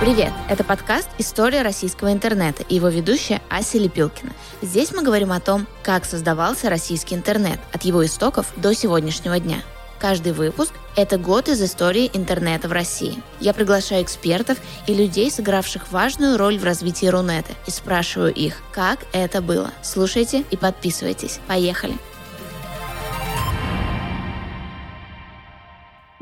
[0.00, 0.32] Привет!
[0.50, 4.32] Это подкаст «История российского интернета» и его ведущая Ася Лепилкина.
[4.60, 9.62] Здесь мы говорим о том, как создавался российский интернет от его истоков до сегодняшнего дня.
[10.00, 13.22] Каждый выпуск– это год из истории интернета в России.
[13.40, 18.98] Я приглашаю экспертов и людей, сыгравших важную роль в развитии Рунета, и спрашиваю их, как
[19.12, 19.70] это было.
[19.82, 21.38] Слушайте и подписывайтесь.
[21.46, 21.96] Поехали!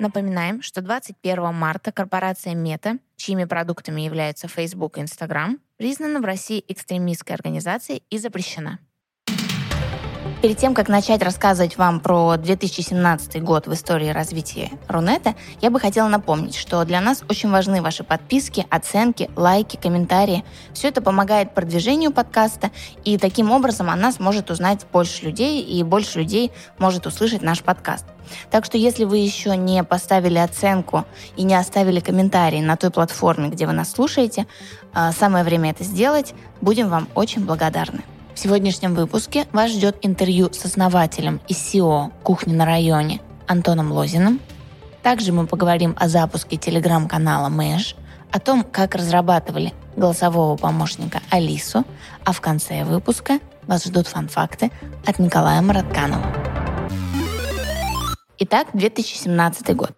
[0.02, 6.64] Напоминаем, что 21 марта корпорация Мета, чьими продуктами являются Facebook и Instagram, признана в России
[6.66, 8.80] экстремистской организацией и запрещена.
[10.42, 15.78] Перед тем, как начать рассказывать вам про 2017 год в истории развития Рунета, я бы
[15.78, 20.44] хотела напомнить, что для нас очень важны ваши подписки, оценки, лайки, комментарии.
[20.72, 22.72] Все это помогает продвижению подкаста,
[23.04, 27.62] и таким образом о нас может узнать больше людей, и больше людей может услышать наш
[27.62, 28.06] подкаст.
[28.50, 31.04] Так что если вы еще не поставили оценку
[31.36, 34.48] и не оставили комментарий на той платформе, где вы нас слушаете,
[34.92, 36.34] а, самое время это сделать.
[36.60, 38.02] Будем вам очень благодарны.
[38.34, 44.40] В сегодняшнем выпуске вас ждет интервью с основателем и SEO «Кухни на районе» Антоном Лозиным.
[45.02, 47.94] Также мы поговорим о запуске телеграм-канала Мэш,
[48.32, 51.84] о том, как разрабатывали голосового помощника Алису,
[52.24, 54.72] а в конце выпуска вас ждут фан-факты
[55.04, 56.24] от Николая Маратканова.
[58.38, 59.92] Итак, 2017 год.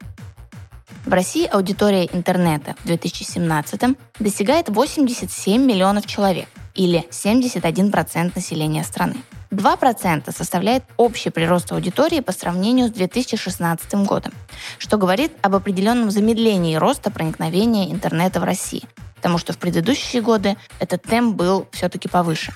[1.06, 9.16] В России аудитория интернета в 2017 достигает 87 миллионов человек– или 71% населения страны.
[9.50, 14.32] 2% составляет общий прирост аудитории по сравнению с 2016 годом,
[14.78, 18.82] что говорит об определенном замедлении роста проникновения интернета в России,
[19.16, 22.52] потому что в предыдущие годы этот темп был все-таки повыше.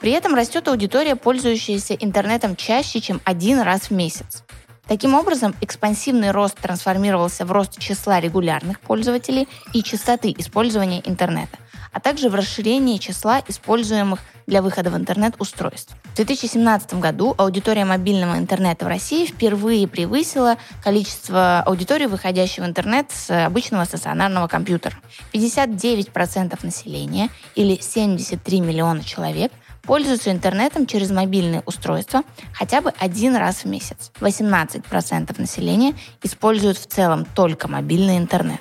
[0.00, 4.44] При этом растет аудитория, пользующаяся интернетом чаще, чем один раз в месяц.
[4.86, 11.56] Таким образом, экспансивный рост трансформировался в рост числа регулярных пользователей и частоты использования интернета
[11.94, 15.94] а также в расширении числа используемых для выхода в интернет устройств.
[16.12, 23.10] В 2017 году аудитория мобильного интернета в России впервые превысила количество аудитории, выходящей в интернет
[23.10, 24.96] с обычного стационарного компьютера.
[25.32, 32.22] 59% населения или 73 миллиона человек пользуются интернетом через мобильные устройства
[32.52, 34.10] хотя бы один раз в месяц.
[34.20, 38.60] 18% населения используют в целом только мобильный интернет.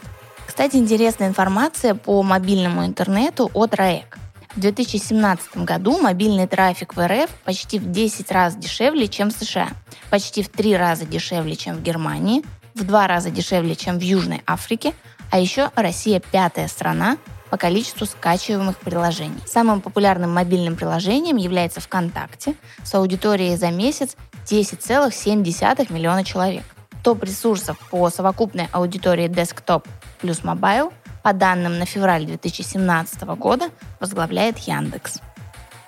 [0.53, 4.19] Кстати, интересная информация по мобильному интернету от РАЭК.
[4.55, 9.69] В 2017 году мобильный трафик в РФ почти в 10 раз дешевле, чем в США,
[10.11, 12.43] почти в 3 раза дешевле, чем в Германии,
[12.75, 14.93] в 2 раза дешевле, чем в Южной Африке,
[15.31, 17.17] а еще Россия пятая страна
[17.49, 19.41] по количеству скачиваемых приложений.
[19.47, 22.53] Самым популярным мобильным приложением является ВКонтакте
[22.83, 24.15] с аудиторией за месяц
[24.45, 26.63] 10,7 миллиона человек.
[27.03, 29.85] Топ ресурсов по совокупной аудитории Desktop
[30.23, 33.69] плюс Mobile по данным на февраль 2017 года
[33.99, 35.19] возглавляет Яндекс.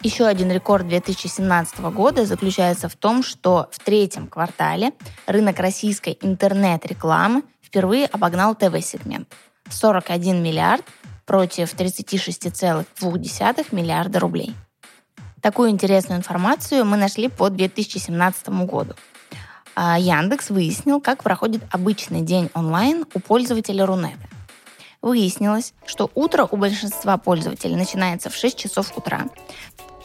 [0.01, 4.91] Еще один рекорд 2017 года заключается в том, что в третьем квартале
[5.25, 9.33] рынок российской интернет-рекламы впервые обогнал ТВ-сегмент.
[9.69, 10.83] 41 миллиард
[11.25, 14.53] против 36,2 миллиарда рублей.
[15.41, 18.95] Такую интересную информацию мы нашли по 2017 году.
[19.75, 24.17] А Яндекс выяснил, как проходит обычный день онлайн у пользователя Рунета.
[25.01, 29.25] Выяснилось, что утро у большинства пользователей начинается в 6 часов утра.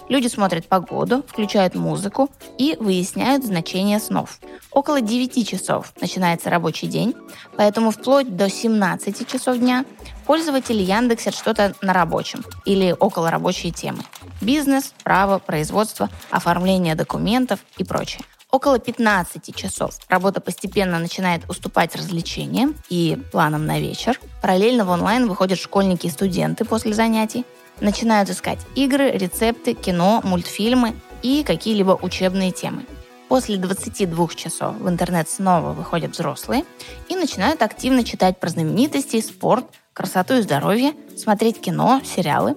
[0.09, 4.41] Люди смотрят погоду, включают музыку и выясняют значение снов.
[4.73, 7.15] Около 9 часов начинается рабочий день,
[7.57, 9.85] поэтому вплоть до 17 часов дня
[10.27, 14.03] пользователи Яндексят что-то на рабочем или около рабочей темы.
[14.41, 19.99] Бизнес, право, производство, оформление документов и прочее около 15 часов.
[20.09, 24.19] Работа постепенно начинает уступать развлечениям и планам на вечер.
[24.43, 27.45] Параллельно в онлайн выходят школьники и студенты после занятий.
[27.81, 32.85] Начинают искать игры, рецепты, кино, мультфильмы и какие-либо учебные темы.
[33.29, 36.65] После 22 часов в интернет снова выходят взрослые
[37.09, 42.57] и начинают активно читать про знаменитости, спорт, красоту и здоровье, смотреть кино, сериалы.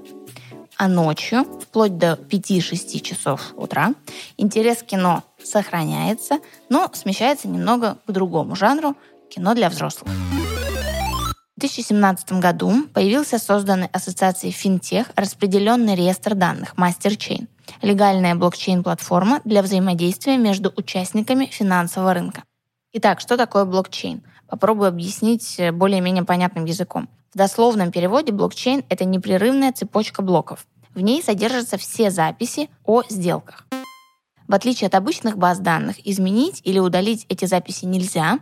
[0.76, 3.94] А ночью, вплоть до 5-6 часов утра,
[4.38, 8.96] интерес к кино сохраняется, но смещается немного к другому жанру–
[9.30, 10.12] кино для взрослых.
[11.56, 17.48] В 2017 году появился созданный ассоциацией финтех распределенный реестр данных MasterChain–
[17.82, 22.44] легальная блокчейн-платформа для взаимодействия между участниками финансового рынка.
[22.94, 24.24] Итак, что такое блокчейн?
[24.48, 27.10] Попробую объяснить более-менее понятным языком.
[27.34, 30.66] В дословном переводе блокчейн— это непрерывная цепочка блоков.
[30.94, 33.66] В ней содержатся все записи о сделках.
[34.54, 38.38] В отличие от обычных баз данных, изменить или удалить эти записи нельзя,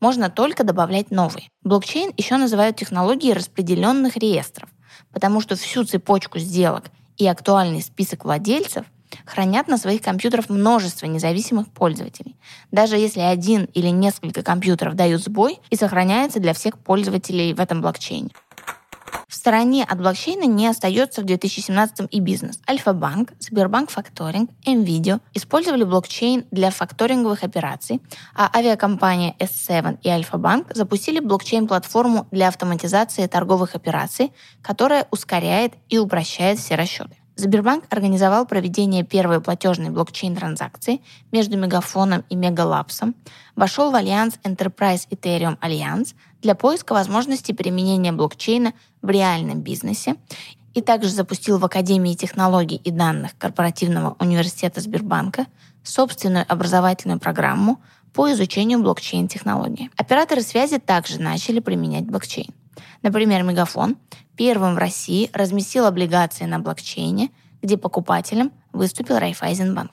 [0.00, 1.50] можно только добавлять новые.
[1.62, 4.70] Блокчейн еще называют технологией распределенных реестров,
[5.12, 6.84] потому что всю цепочку сделок
[7.18, 8.86] и актуальный список владельцев
[9.26, 12.34] хранят на своих компьютерах множество независимых пользователей,
[12.72, 17.82] даже если один или несколько компьютеров дают сбой и сохраняется для всех пользователей в этом
[17.82, 18.30] блокчейне.
[19.28, 22.60] В стороне от блокчейна не остается в 2017 и бизнес.
[22.68, 28.00] Альфа-банк, Сбербанк Факторинг, NVIDIA использовали блокчейн для факторинговых операций,
[28.34, 34.32] а авиакомпания S7 и Альфа-банк запустили блокчейн-платформу для автоматизации торговых операций,
[34.62, 37.16] которая ускоряет и упрощает все расчеты.
[37.38, 41.00] Сбербанк организовал проведение первой платежной блокчейн-транзакции
[41.30, 43.14] между Мегафоном и Мегалапсом,
[43.54, 50.16] вошел в альянс Enterprise Ethereum Alliance для поиска возможностей применения блокчейна в реальном бизнесе
[50.74, 55.46] и также запустил в Академии технологий и данных Корпоративного университета Сбербанка
[55.82, 57.80] собственную образовательную программу
[58.12, 59.90] по изучению блокчейн-технологий.
[59.96, 62.54] Операторы связи также начали применять блокчейн.
[63.02, 63.96] Например, Мегафон
[64.36, 67.30] первым в России разместил облигации на блокчейне,
[67.62, 69.90] где покупателем выступил Райфайзенбанк.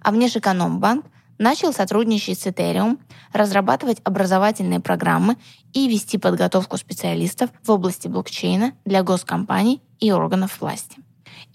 [0.00, 1.06] А Внешэкономбанк
[1.38, 2.98] начал сотрудничать с Ethereum,
[3.32, 5.36] разрабатывать образовательные программы
[5.72, 10.98] и вести подготовку специалистов в области блокчейна для госкомпаний и органов власти.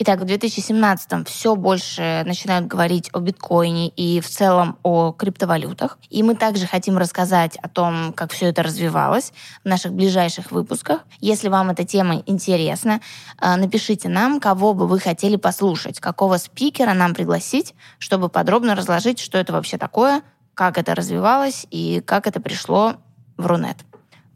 [0.01, 5.97] Итак, в 2017-м все больше начинают говорить о биткоине и в целом о криптовалютах.
[6.09, 11.01] И мы также хотим рассказать о том, как все это развивалось в наших ближайших выпусках.
[11.19, 13.01] Если вам эта тема интересна,
[13.41, 19.19] э, напишите нам, кого бы вы хотели послушать, какого спикера нам пригласить, чтобы подробно разложить,
[19.19, 20.21] что это вообще такое,
[20.53, 22.93] как это развивалось и как это пришло
[23.35, 23.75] в Рунет.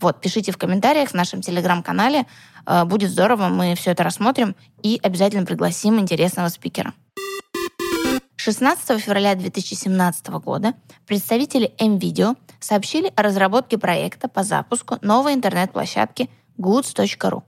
[0.03, 2.25] Вот, пишите в комментариях в нашем телеграм-канале.
[2.65, 6.93] Э, будет здорово, мы все это рассмотрим и обязательно пригласим интересного спикера.
[8.35, 10.73] 16 февраля 2017 года
[11.07, 17.43] представители MVideo сообщили о разработке проекта по запуску новой интернет-площадки goods.ru.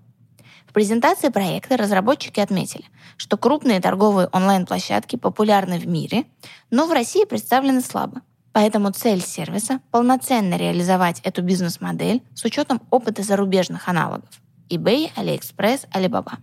[0.67, 2.85] В презентации проекта разработчики отметили,
[3.18, 6.23] что крупные торговые онлайн-площадки популярны в мире,
[6.71, 8.21] но в России представлены слабо–
[8.56, 14.29] Поэтому цель сервиса– полноценно реализовать эту бизнес-модель с учетом опыта зарубежных аналогов–
[14.69, 16.38] eBay, AliExpress, Alibaba.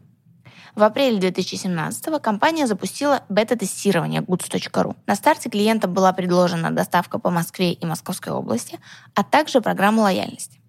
[0.74, 4.96] В апреле 2017 компания запустила бета-тестирование goods.ru.
[5.06, 8.80] На старте клиентам была предложена доставка по Москве и Московской области,
[9.14, 10.60] а также программа лояльности.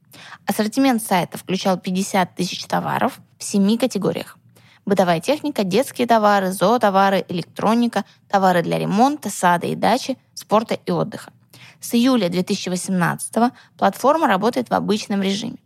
[0.46, 4.38] Ассортимент сайта включал 50 тысяч товаров в семи категориях.
[4.86, 11.32] Бытовая техника, детские товары, зоотовары, электроника, товары для ремонта, сада и дачи, спорта и отдыха.
[11.80, 15.63] С июля 2018 платформа работает в обычном режиме.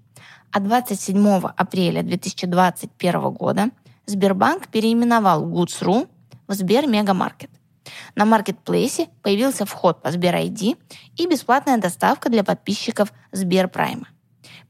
[0.57, 3.69] А 27 апреля 2021 года
[4.07, 6.09] Сбербанк переименовал Goods.ru
[6.47, 7.51] в Сбер Мегамаркет.
[8.15, 10.75] На маркетплейсе появился вход по Сбер ID
[11.15, 14.07] и бесплатная доставка для подписчиков Сберпрайма.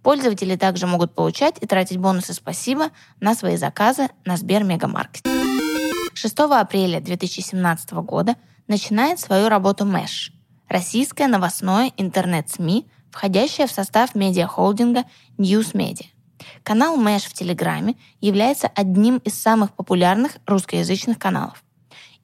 [0.03, 2.89] Пользователи также могут получать и тратить бонусы «Спасибо»
[3.21, 5.25] на свои заказы на Сбер Мегамаркет.
[6.13, 8.35] 6 апреля 2017 года
[8.67, 10.33] начинает свою работу Mesh–
[10.67, 15.06] российское новостное интернет-СМИ, входящее в состав медиахолдинга
[15.38, 16.06] News Media.
[16.63, 21.63] Канал Mesh в Телеграме является одним из самых популярных русскоязычных каналов.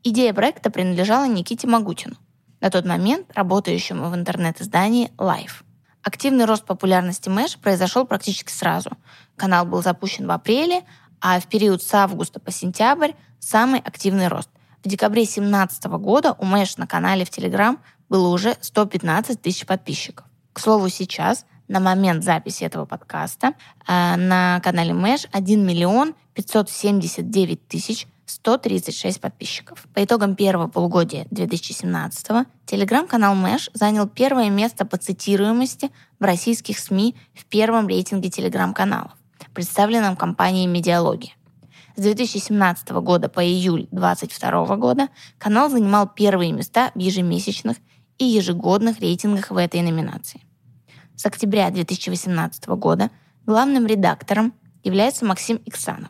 [0.03, 2.15] Идея проекта принадлежала Никите Магутину,
[2.59, 5.63] на тот момент работающему в интернет-издании Life.
[6.03, 8.91] Активный рост популярности Мэш произошел практически сразу.
[9.37, 10.83] Канал был запущен в апреле,
[11.21, 14.49] а в период с августа по сентябрь самый активный рост.
[14.83, 20.25] В декабре 2017 года у Мэш на канале в Телеграм было уже 115 тысяч подписчиков.
[20.53, 23.53] К слову, сейчас, на момент записи этого подкаста,
[23.87, 29.85] э, на канале Мэш 1 миллион 579 тысяч 136 подписчиков.
[29.93, 37.15] По итогам первого полугодия 2017 телеграм-канал Мэш занял первое место по цитируемости в российских СМИ
[37.33, 39.11] в первом рейтинге телеграм-каналов,
[39.53, 41.33] представленном компанией «Медиалогия».
[41.95, 47.77] С 2017 года по июль 2022 года канал занимал первые места в ежемесячных
[48.17, 50.41] и ежегодных рейтингах в этой номинации.
[51.15, 53.11] С октября 2018 года
[53.45, 54.53] главным редактором
[54.83, 56.09] является Максим Иксанов,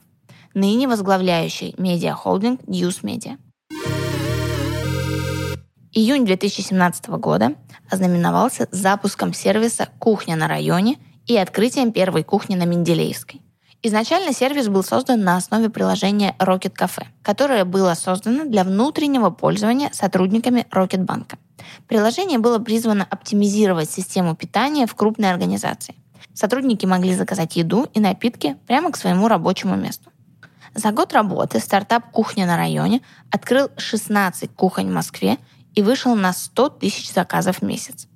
[0.53, 3.37] ныне возглавляющий медиахолдинг News Media.
[5.91, 7.55] Июнь 2017 года
[7.89, 13.41] ознаменовался запуском сервиса «Кухня на районе» и открытием первой кухни на Менделеевской.
[13.85, 19.89] Изначально сервис был создан на основе приложения Rocket Cafe, которое было создано для внутреннего пользования
[19.91, 21.37] сотрудниками Рокетбанка.
[21.89, 25.95] Приложение было призвано оптимизировать систему питания в крупной организации.
[26.33, 30.09] Сотрудники могли заказать еду и напитки прямо к своему рабочему месту.
[30.73, 35.37] За год работы стартап «Кухня на районе» открыл 16 кухонь в Москве
[35.75, 38.07] и вышел на 100 тысяч заказов в месяц.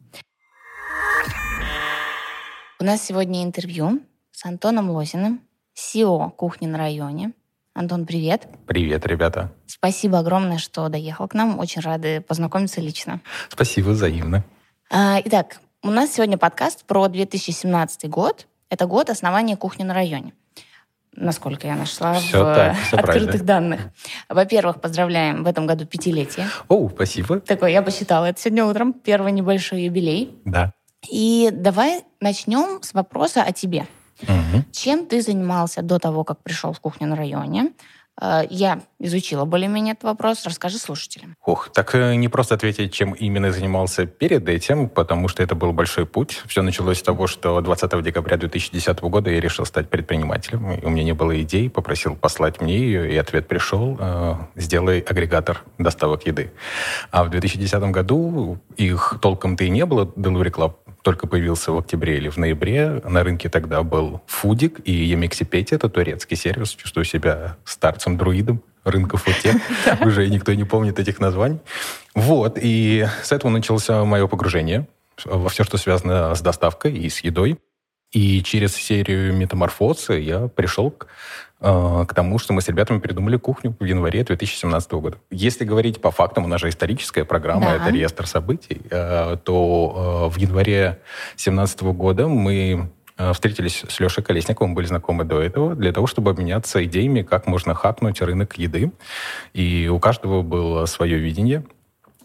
[2.79, 3.99] нас сегодня интервью
[4.31, 5.41] с Антоном Лозиным,
[5.77, 7.33] SEO кухни на районе.
[7.73, 8.47] Антон, привет.
[8.65, 9.51] Привет, ребята.
[9.67, 11.59] Спасибо огромное, что доехал к нам.
[11.59, 13.21] Очень рады познакомиться лично.
[13.49, 14.43] Спасибо, взаимно.
[14.89, 18.47] А, итак, у нас сегодня подкаст про 2017 год.
[18.69, 20.33] Это год основания кухни на районе
[21.19, 23.45] насколько я нашла все в так, все открытых правильно.
[23.45, 23.81] данных.
[24.29, 26.47] Во-первых, поздравляем в этом году пятилетие.
[26.67, 27.39] О, спасибо.
[27.39, 30.37] Такой, я посчитала это сегодня утром, первый небольшой юбилей.
[30.45, 30.73] Да.
[31.09, 33.87] И давай начнем с вопроса о тебе.
[34.23, 34.65] Угу.
[34.71, 37.71] Чем ты занимался до того, как пришел в кухню на районе?
[38.19, 40.45] Э, я изучила более-менее этот вопрос.
[40.45, 41.35] Расскажи слушателям.
[41.45, 45.73] Ох, так э, не просто ответить, чем именно занимался перед этим, потому что это был
[45.73, 46.41] большой путь.
[46.47, 50.79] Все началось с того, что 20 декабря 2010 года я решил стать предпринимателем.
[50.83, 53.97] У меня не было идей, попросил послать мне ее, и ответ пришел.
[53.99, 56.51] Э, Сделай агрегатор доставок еды.
[57.11, 60.73] А в 2010 году их толком-то и не было, Delivery Club
[61.07, 63.01] только появился в октябре или в ноябре.
[63.05, 66.71] На рынке тогда был Фудик и Емексипети, это турецкий сервис.
[66.71, 69.53] Чувствую себя старцем-друидом рынка футе.
[70.05, 71.59] Уже никто не помнит этих названий.
[72.13, 74.85] Вот, и с этого начался мое погружение
[75.23, 77.57] во все, что связано с доставкой и с едой.
[78.11, 81.07] И через серию метаморфозы я пришел к
[81.59, 85.17] Э, к тому, что мы с ребятами придумали кухню в январе 2017 года.
[85.31, 87.75] Если говорить по фактам, у нас же историческая программа, да.
[87.77, 90.99] это реестр событий, э, то э, в январе
[91.35, 92.91] 2017 года мы
[93.33, 97.73] встретились с Лешей Колесниковым, были знакомы до этого, для того, чтобы обменяться идеями, как можно
[97.73, 98.91] хакнуть рынок еды.
[99.55, 101.63] И у каждого было свое видение,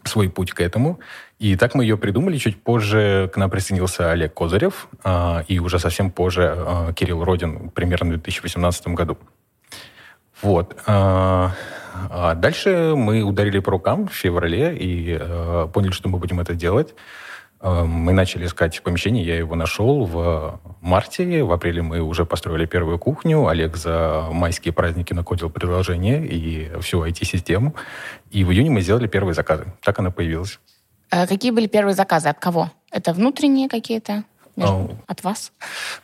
[0.04, 1.00] свой путь к этому.
[1.38, 2.36] И так мы ее придумали.
[2.36, 7.70] Чуть позже к нам присоединился Олег Козырев, а, и уже совсем позже а, Кирилл Родин,
[7.70, 9.18] примерно в 2018 году.
[10.40, 10.76] Вот.
[10.86, 11.52] А,
[12.36, 15.18] дальше мы ударили по рукам в феврале и
[15.72, 16.94] поняли, что мы будем это делать.
[17.62, 21.44] Мы начали искать помещение, я его нашел в марте.
[21.44, 23.46] В апреле мы уже построили первую кухню.
[23.46, 27.76] Олег за майские праздники накодил приложение и всю IT-систему.
[28.32, 29.66] И в июне мы сделали первые заказы.
[29.80, 30.58] Так она появилась.
[31.10, 32.30] А какие были первые заказы?
[32.30, 32.72] От кого?
[32.90, 34.24] Это внутренние какие-то?
[34.56, 35.52] Между, от вас?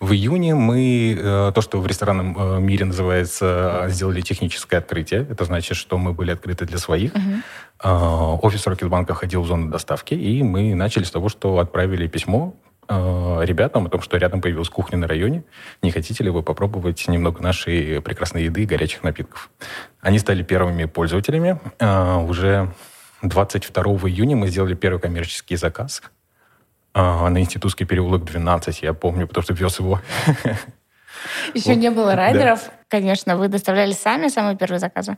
[0.00, 5.26] В июне мы э, то, что в ресторанном э, мире называется, сделали техническое открытие.
[5.30, 7.12] Это значит, что мы были открыты для своих.
[7.14, 8.38] Uh-huh.
[8.42, 12.54] Офис Рокетбанка ходил в зону доставки, и мы начали с того, что отправили письмо
[12.88, 15.44] ребятам о том, что рядом появилась кухня на районе.
[15.82, 19.50] Не хотите ли вы попробовать немного нашей прекрасной еды и горячих напитков?
[20.00, 21.60] Они стали первыми пользователями.
[21.78, 22.72] Уже
[23.20, 26.02] 22 июня мы сделали первый коммерческий заказ
[26.98, 30.00] а, на Институтский переулок 12, я помню, потому что вез его.
[31.54, 33.36] Еще не было райдеров, конечно.
[33.36, 35.16] Вы доставляли сами самые первые заказы?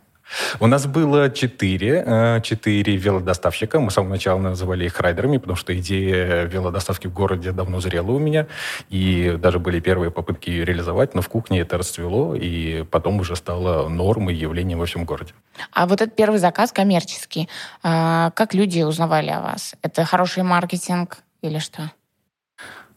[0.61, 3.81] У нас было четыре, э, четыре велодоставщика.
[3.81, 8.13] Мы с самого начала называли их райдерами, потому что идея велодоставки в городе давно зрела
[8.13, 8.47] у меня.
[8.91, 13.37] И даже были первые попытки ее реализовать, но в кухне это расцвело, и потом уже
[13.37, 15.33] стало нормой, явлением во всем городе.
[15.73, 17.49] А вот этот первый заказ коммерческий,
[17.83, 19.75] а, как люди узнавали о вас?
[19.83, 21.91] Это хороший маркетинг или что?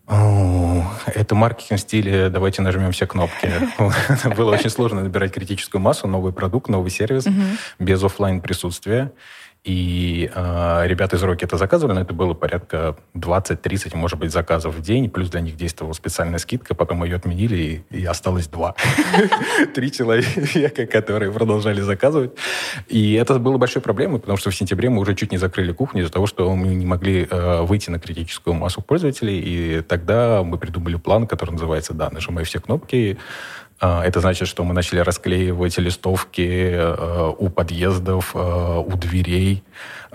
[0.06, 3.50] Это маркетинг в стиле «давайте нажмем все кнопки».
[4.36, 7.26] Было очень сложно набирать критическую массу, новый продукт, новый сервис
[7.80, 9.14] без офлайн присутствия.
[9.64, 14.76] И э, ребята из Роки это заказывали, но это было порядка 20-30, может быть, заказов
[14.76, 15.10] в день.
[15.10, 18.76] Плюс для них действовала специальная скидка, потом ее отменили, и, и осталось два.
[19.74, 22.32] Три человека, которые продолжали заказывать.
[22.90, 26.02] И это было большой проблемой, потому что в сентябре мы уже чуть не закрыли кухню
[26.02, 29.40] из-за того, что мы не могли э, выйти на критическую массу пользователей.
[29.40, 33.18] И тогда мы придумали план, который называется «Да, нажимай все кнопки»,
[33.80, 39.64] это значит, что мы начали расклеивать листовки э, у подъездов, э, у дверей.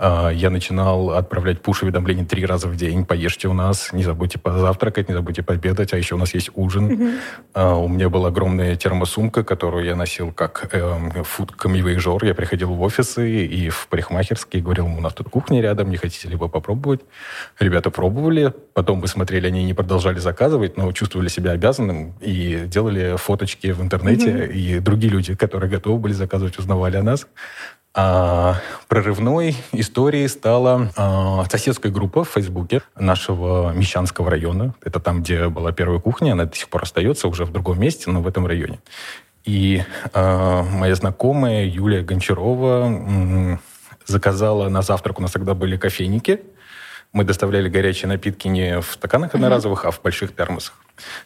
[0.01, 3.05] А, я начинал отправлять пуш-уведомления три раза в день.
[3.05, 7.19] Поешьте у нас, не забудьте позавтракать, не забудьте пообедать, а еще у нас есть ужин.
[7.53, 7.83] Mm-hmm.
[7.83, 12.23] У меня была огромная термосумка, которую я носил как э, фуд-камивейжор.
[12.23, 16.29] Я приходил в офисы и в парикмахерские, говорил, у нас тут кухня рядом, не хотите
[16.29, 17.01] ли вы попробовать?
[17.59, 23.17] Ребята пробовали, потом мы смотрели, они не продолжали заказывать, но чувствовали себя обязанным и делали
[23.17, 24.53] фоточки в интернете, mm-hmm.
[24.53, 27.27] и другие люди, которые готовы были заказывать, узнавали о нас.
[28.01, 28.55] А,
[28.87, 34.73] прорывной историей стала а, соседская группа в Фейсбуке нашего Мещанского района.
[34.85, 38.09] Это там, где была первая кухня, она до сих пор остается уже в другом месте,
[38.09, 38.79] но в этом районе.
[39.43, 43.59] И а, моя знакомая Юлия Гончарова м-
[44.05, 46.39] заказала на завтрак, у нас тогда были кофейники,
[47.11, 49.89] мы доставляли горячие напитки не в стаканах одноразовых, mm-hmm.
[49.89, 50.75] а в больших термосах.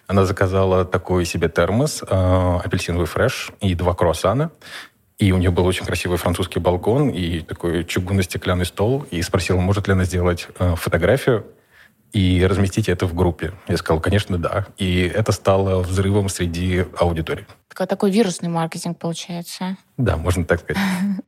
[0.08, 4.50] Она заказала такой себе термос, э, апельсиновый фреш и два круассана.
[5.17, 9.05] И у нее был очень красивый французский балкон и такой чугунно-стеклянный стол.
[9.12, 11.46] И спросила, может ли она сделать э, фотографию.
[12.12, 13.53] и разместите это в группе.
[13.67, 14.67] Я сказал, конечно, да.
[14.77, 17.48] И это стало взрывом среди аудитории.
[17.70, 19.77] Такой вирусный маркетинг получается.
[19.98, 20.82] Да, можно так сказать.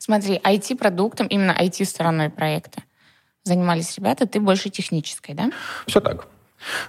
[0.00, 2.82] Смотри, IT-продуктом, именно IT-стороной проекта
[3.44, 5.50] занимались ребята, ты больше технической, да?
[5.86, 6.26] Все так.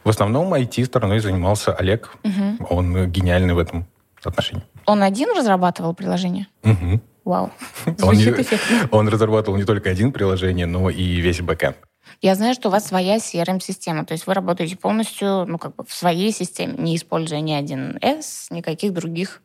[0.04, 2.16] В основном IT-стороной занимался Олег.
[2.24, 2.68] Угу.
[2.70, 3.86] Он гениальный в этом
[4.30, 4.64] отношении.
[4.86, 6.48] Он один разрабатывал приложение?
[6.64, 7.02] Угу.
[7.26, 7.52] Вау.
[7.98, 8.38] Звучит
[8.92, 11.78] он, он разрабатывал не только один приложение, но и весь бэкэнд.
[12.22, 15.86] Я знаю, что у вас своя CRM-система, то есть вы работаете полностью ну, как бы
[15.86, 19.42] в своей системе, не используя ни 1С, никаких других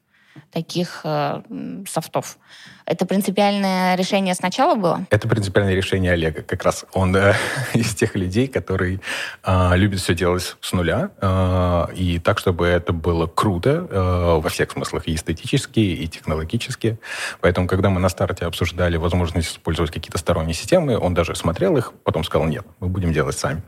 [0.53, 1.43] таких э,
[1.89, 2.39] софтов.
[2.87, 5.07] Это принципиальное решение сначала было?
[5.11, 6.43] Это принципиальное решение Олега.
[6.43, 7.35] Как раз он э,
[7.75, 9.01] из тех людей, который
[9.45, 11.11] э, любит все делать с нуля.
[11.21, 16.99] Э, и так, чтобы это было круто э, во всех смыслах, и эстетически, и технологически.
[17.41, 21.93] Поэтому, когда мы на старте обсуждали возможность использовать какие-то сторонние системы, он даже смотрел их,
[22.05, 23.63] потом сказал, нет, мы будем делать сами.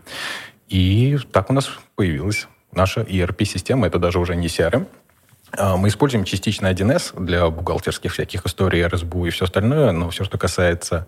[0.69, 3.87] И так у нас появилась наша ERP-система.
[3.87, 5.02] Это даже уже не CRM, а,
[5.59, 10.39] мы используем частично 1С для бухгалтерских всяких историй, РСБУ и все остальное, но все, что
[10.39, 11.07] касается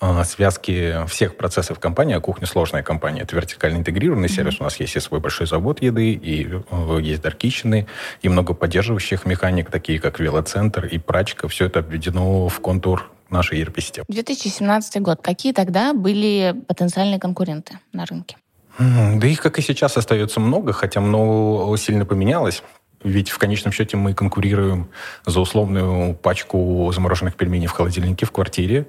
[0.00, 4.32] э, связки всех процессов компании, а кухня сложная компания, это вертикально интегрированный mm-hmm.
[4.32, 7.86] сервис, у нас есть и свой большой завод еды, и э, есть даркичины,
[8.20, 13.62] и много поддерживающих механик, такие как велоцентр и прачка, все это обведено в контур нашей
[13.62, 14.04] ERP-системы.
[14.08, 15.20] 2017 год.
[15.22, 18.36] Какие тогда были потенциальные конкуренты на рынке?
[18.78, 22.62] Да их, как и сейчас, остается много, хотя много сильно поменялось.
[23.04, 24.88] Ведь в конечном счете мы конкурируем
[25.24, 28.86] за условную пачку замороженных пельменей в холодильнике в квартире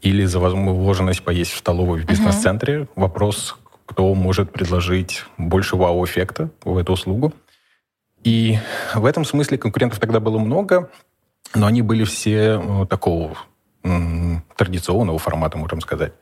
[0.00, 2.80] или за возможность поесть в столовой в бизнес-центре.
[2.80, 2.88] Uh-huh.
[2.96, 3.56] Вопрос,
[3.86, 7.32] кто может предложить больше вау-эффекта в эту услугу.
[8.24, 8.58] И
[8.94, 10.90] в этом смысле конкурентов тогда было много,
[11.54, 13.36] но они были все ну, такого
[14.56, 16.12] традиционного формата, можем сказать.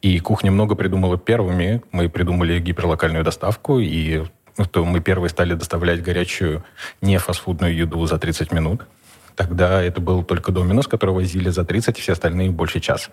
[0.00, 1.82] И кухня много придумала первыми.
[1.92, 4.24] Мы придумали гиперлокальную доставку, и
[4.70, 6.64] то мы первые стали доставлять горячую
[7.00, 8.86] не фастфудную еду за 30 минут.
[9.34, 13.10] Тогда это был только Доминос, который возили за 30, все остальные больше час.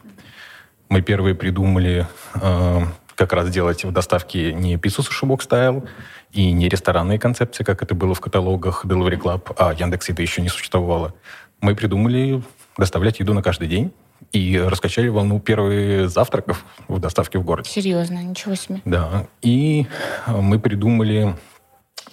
[0.90, 2.80] Мы первые придумали э,
[3.16, 5.88] как раз делать в доставке не пиццу сушибок стайл
[6.32, 10.42] и не ресторанные концепции, как это было в каталогах Delivery Club, а Яндекс это еще
[10.42, 11.16] не существовало.
[11.60, 12.44] Мы придумали
[12.78, 13.92] доставлять еду на каждый день
[14.32, 17.70] и раскачали волну первых завтраков в доставке в городе.
[17.70, 18.82] Серьезно, ничего себе.
[18.86, 19.28] Да.
[19.42, 19.88] И
[20.28, 21.36] мы придумали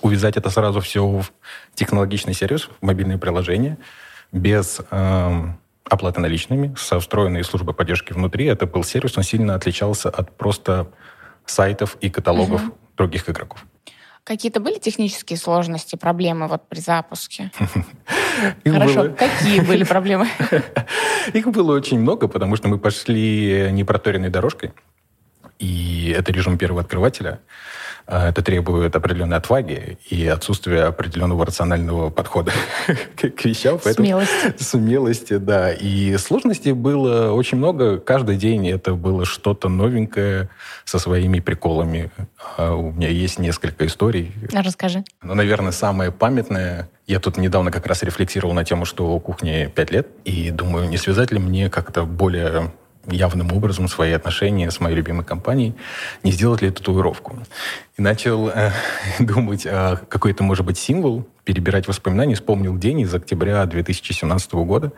[0.02, 1.32] увязать это сразу все в
[1.74, 3.78] технологичный сервис, в мобильное приложение,
[4.32, 5.42] без э,
[5.84, 8.46] оплаты наличными, со встроенной службой поддержки внутри.
[8.46, 10.88] Это был сервис, он сильно отличался от просто
[11.46, 12.78] сайтов и каталогов угу.
[12.96, 13.64] других игроков.
[14.28, 17.50] Какие-то были технические сложности, проблемы вот при запуске?
[18.62, 19.08] Хорошо, было...
[19.14, 20.28] какие были проблемы?
[21.32, 24.72] Их было очень много, потому что мы пошли непроторенной дорожкой.
[25.58, 27.40] И это режим первого открывателя.
[28.10, 32.52] А, это требует определенной отваги и отсутствия определенного рационального подхода
[33.16, 33.78] к вещам.
[33.80, 34.54] Смелости.
[34.58, 35.72] Смелости, да.
[35.72, 37.98] И сложностей было очень много.
[37.98, 40.48] Каждый день это было что-то новенькое
[40.86, 42.10] со своими приколами.
[42.56, 44.32] А, у меня есть несколько историй.
[44.52, 45.04] Расскажи.
[45.22, 49.90] Ну, наверное, самое памятное я тут недавно как раз рефлексировал на тему, что кухне 5
[49.90, 52.72] лет, и думаю, не связать ли мне как-то более
[53.10, 55.74] явным образом свои отношения с моей любимой компанией,
[56.22, 57.38] не сделать ли татуировку.
[57.96, 58.72] И начал э,
[59.18, 64.92] думать, а какой это может быть символ, перебирать воспоминания, вспомнил день из октября 2017 года.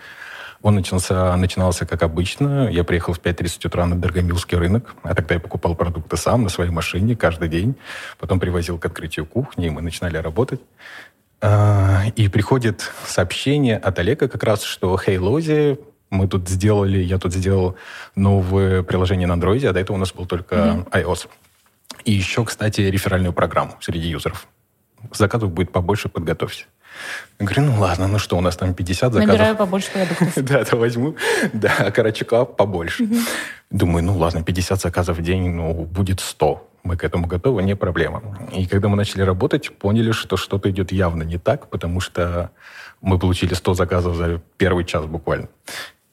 [0.62, 2.68] Он начался, начинался как обычно.
[2.70, 6.51] Я приехал в 5.30 утра на Дорогомилский рынок, а тогда я покупал продукты сам на
[6.51, 7.77] своей машине каждый день.
[8.18, 10.61] Потом привозил к открытию кухни, и мы начинали работать.
[11.40, 15.79] А, и приходит сообщение от Олега как раз, что «Хей, Лози,
[16.11, 17.77] мы тут сделали, я тут сделал
[18.14, 20.90] новое приложение на Android, а до этого у нас был только mm-hmm.
[21.05, 21.29] iOS.
[22.05, 24.46] И еще, кстати, реферальную программу среди юзеров.
[25.12, 26.66] Заказов будет побольше, подготовься.
[27.38, 29.29] Я говорю, ну ладно, ну что, у нас там 50 заказов.
[29.29, 30.33] Набираю побольше продуктов.
[30.44, 31.14] да, то возьму.
[31.53, 33.09] Да, а Карачука побольше.
[33.70, 36.66] Думаю, ну ладно, 50 заказов в день, ну, будет 100.
[36.83, 38.23] Мы к этому готовы, не проблема.
[38.53, 42.51] И когда мы начали работать, поняли, что что-то идет явно не так, потому что
[43.01, 45.49] мы получили 100 заказов за первый час буквально.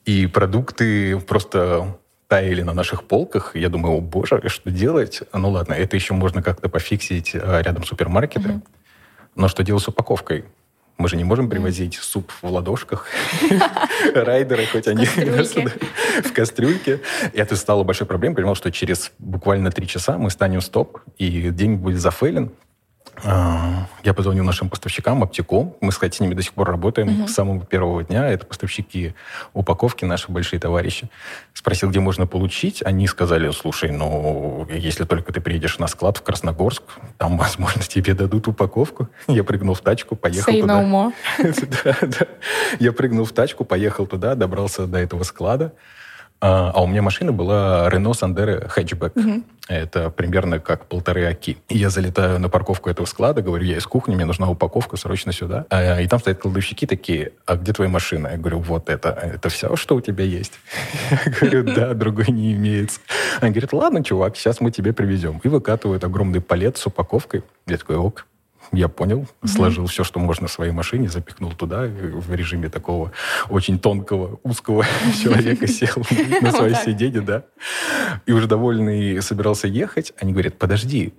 [0.08, 3.54] И продукты просто таяли на наших полках.
[3.54, 5.20] Я думаю, о боже, что делать?
[5.34, 8.48] Ну ладно, это еще можно как-то пофиксить а, рядом супермаркеты.
[8.48, 8.62] Mm-hmm.
[9.34, 10.46] Но что делать с упаковкой?
[10.96, 13.06] Мы же не можем привозить суп в ладошках,
[14.14, 15.04] райдеры, хоть они
[16.24, 17.02] в кастрюльке.
[17.34, 18.36] И это стало большой проблемой.
[18.36, 22.50] Понимал, что через буквально три часа мы станем стоп, и день будет зафейлен.
[23.24, 25.74] А, я позвонил нашим поставщикам, Аптеком.
[25.80, 27.28] Мы, кстати, с ними до сих пор работаем угу.
[27.28, 28.28] с самого первого дня.
[28.28, 29.14] Это поставщики
[29.54, 31.08] упаковки, наши большие товарищи.
[31.52, 32.82] Спросил, где можно получить.
[32.84, 36.82] Они сказали, слушай, ну, если только ты приедешь на склад в Красногорск,
[37.16, 39.08] там, возможно, тебе дадут упаковку.
[39.26, 40.82] Я прыгнул в тачку, поехал Say туда.
[40.82, 41.12] No
[41.84, 42.26] да, да.
[42.78, 45.72] Я прыгнул в тачку, поехал туда, добрался до этого склада.
[46.40, 49.12] А, а у меня машина была Renault Sandero Hatchback.
[49.18, 49.42] Угу.
[49.68, 51.58] Это примерно как полторы оки.
[51.68, 55.66] Я залетаю на парковку этого склада, говорю, я из кухни, мне нужна упаковка, срочно сюда.
[55.68, 58.28] А, и там стоят кладовщики такие, а где твоя машина?
[58.28, 59.10] Я говорю, вот это.
[59.10, 60.52] Это все, что у тебя есть?
[61.10, 63.00] Я говорю, да, другой не имеется.
[63.40, 65.40] Они говорят, ладно, чувак, сейчас мы тебе привезем.
[65.42, 67.42] И выкатывают огромный палет с упаковкой.
[67.66, 68.26] Я такой, ок,
[68.72, 69.48] я понял, mm-hmm.
[69.48, 73.12] сложил все, что можно в своей машине, запихнул туда в режиме такого
[73.48, 74.84] очень тонкого, узкого
[75.22, 75.96] человека, сел
[76.42, 77.44] на свое сиденье, да.
[78.26, 81.14] И уже довольный собирался ехать, они говорят, подожди,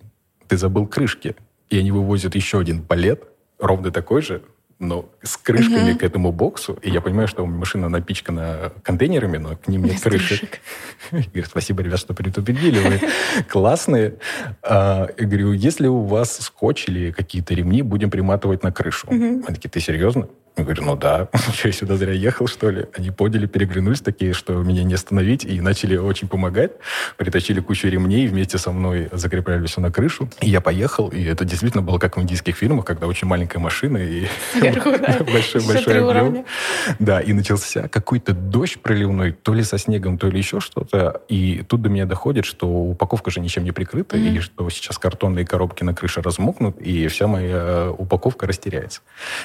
[0.47, 1.35] ты забыл крышки.
[1.69, 3.27] И они вывозят еще один палет,
[3.59, 4.41] ровно такой же,
[4.79, 5.99] но с крышками угу.
[5.99, 6.79] к этому боксу.
[6.81, 10.61] И я понимаю, что машина напичкана контейнерами, но к ним нет крышек.
[11.11, 13.01] Говорит, спасибо, ребят, что предупредили, вы
[13.49, 14.15] классные.
[14.63, 19.07] А, я говорю, если у вас скотч или какие-то ремни, будем приматывать на крышу.
[19.09, 20.29] Они такие, ты серьезно?
[20.59, 22.85] Я говорю, ну да, что я сюда зря ехал, что ли?
[22.93, 26.71] Они подели, переглянулись такие, что меня не остановить, и начали очень помогать.
[27.15, 30.29] Притащили кучу ремней, вместе со мной закрепляли все на крышу.
[30.41, 33.99] И я поехал, и это действительно было как в индийских фильмах, когда очень маленькая машина
[33.99, 34.27] и
[34.61, 36.45] большой-большой объем.
[36.99, 41.21] Да, и начался какой-то дождь проливной, то ли со снегом, то ли еще что-то.
[41.29, 45.45] И тут до меня доходит, что упаковка же ничем не прикрыта, и что сейчас картонные
[45.45, 48.99] коробки на крыше размокнут, и вся моя упаковка растеряется.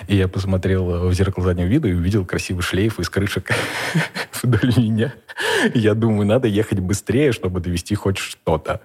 [0.08, 3.50] И я посмотрел в зеркало заднего вида и увидел красивый шлейф из крышек
[4.42, 5.12] вдоль меня.
[5.74, 8.80] Я думаю, надо ехать быстрее, чтобы довести хоть что-то.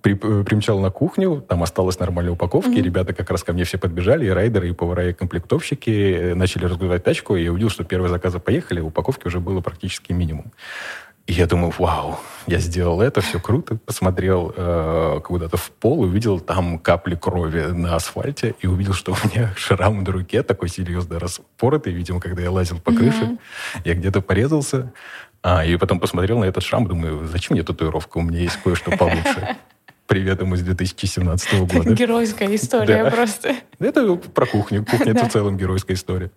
[0.00, 2.82] При, примчал на кухню, там осталась нормальная упаковка, mm-hmm.
[2.82, 7.04] ребята как раз ко мне все подбежали, и райдеры, и повара, и комплектовщики начали разгружать
[7.04, 10.52] тачку, и я увидел, что первые заказы поехали, упаковки уже было практически минимум.
[11.28, 13.76] И я думаю, вау, я сделал это, все круто.
[13.84, 19.28] Посмотрел э, куда-то в пол, увидел там капли крови на асфальте и увидел, что у
[19.28, 23.24] меня шрам на руке такой серьезно распоротый, видимо, когда я лазил по крыше.
[23.24, 23.80] Mm-hmm.
[23.84, 24.90] Я где-то порезался.
[25.42, 28.16] А, и потом посмотрел на этот шрам, думаю, зачем мне татуировка?
[28.16, 29.58] У меня есть кое-что получше.
[30.06, 31.90] Привет ему из 2017 года.
[31.94, 33.54] Геройская история просто.
[33.78, 34.82] Это про кухню.
[34.82, 36.30] Кухня— это в целом геройская история.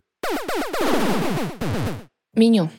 [2.36, 2.70] Меню.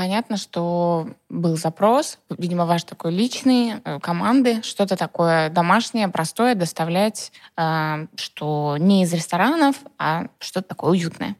[0.00, 7.30] Понятно, что был запрос, видимо, ваш такой личный, э, команды, что-то такое домашнее, простое доставлять,
[7.58, 11.36] э, что не из ресторанов, а что-то такое уютное.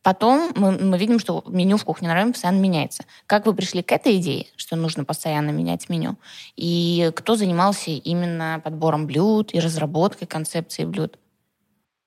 [0.00, 3.04] Потом мы, мы видим, что меню в кухне на районе постоянно меняется.
[3.26, 6.16] Как вы пришли к этой идее, что нужно постоянно менять меню?
[6.56, 11.18] И кто занимался именно подбором блюд и разработкой концепции блюд?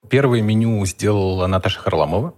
[0.09, 2.33] Первое меню сделала Наташа Харламова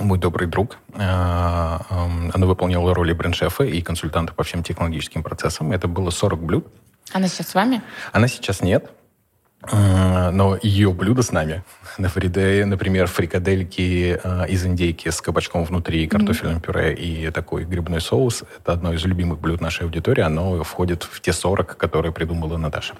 [0.00, 0.78] мой добрый друг.
[0.94, 5.72] Э, эм, она выполняла роли бренд-шефа и консультанта по всем технологическим процессам.
[5.72, 6.66] Это было 40 блюд.
[7.12, 7.82] Она сейчас с вами?
[8.12, 8.90] Она сейчас нет.
[9.72, 11.64] Но ее блюдо с нами.
[11.98, 18.44] Например, фрикадельки э, из индейки с кабачком внутри, картофельным пюре и такой грибной соус.
[18.60, 20.22] Это одно из любимых блюд нашей аудитории.
[20.22, 22.94] Оно входит в те 40, которые придумала Наташа.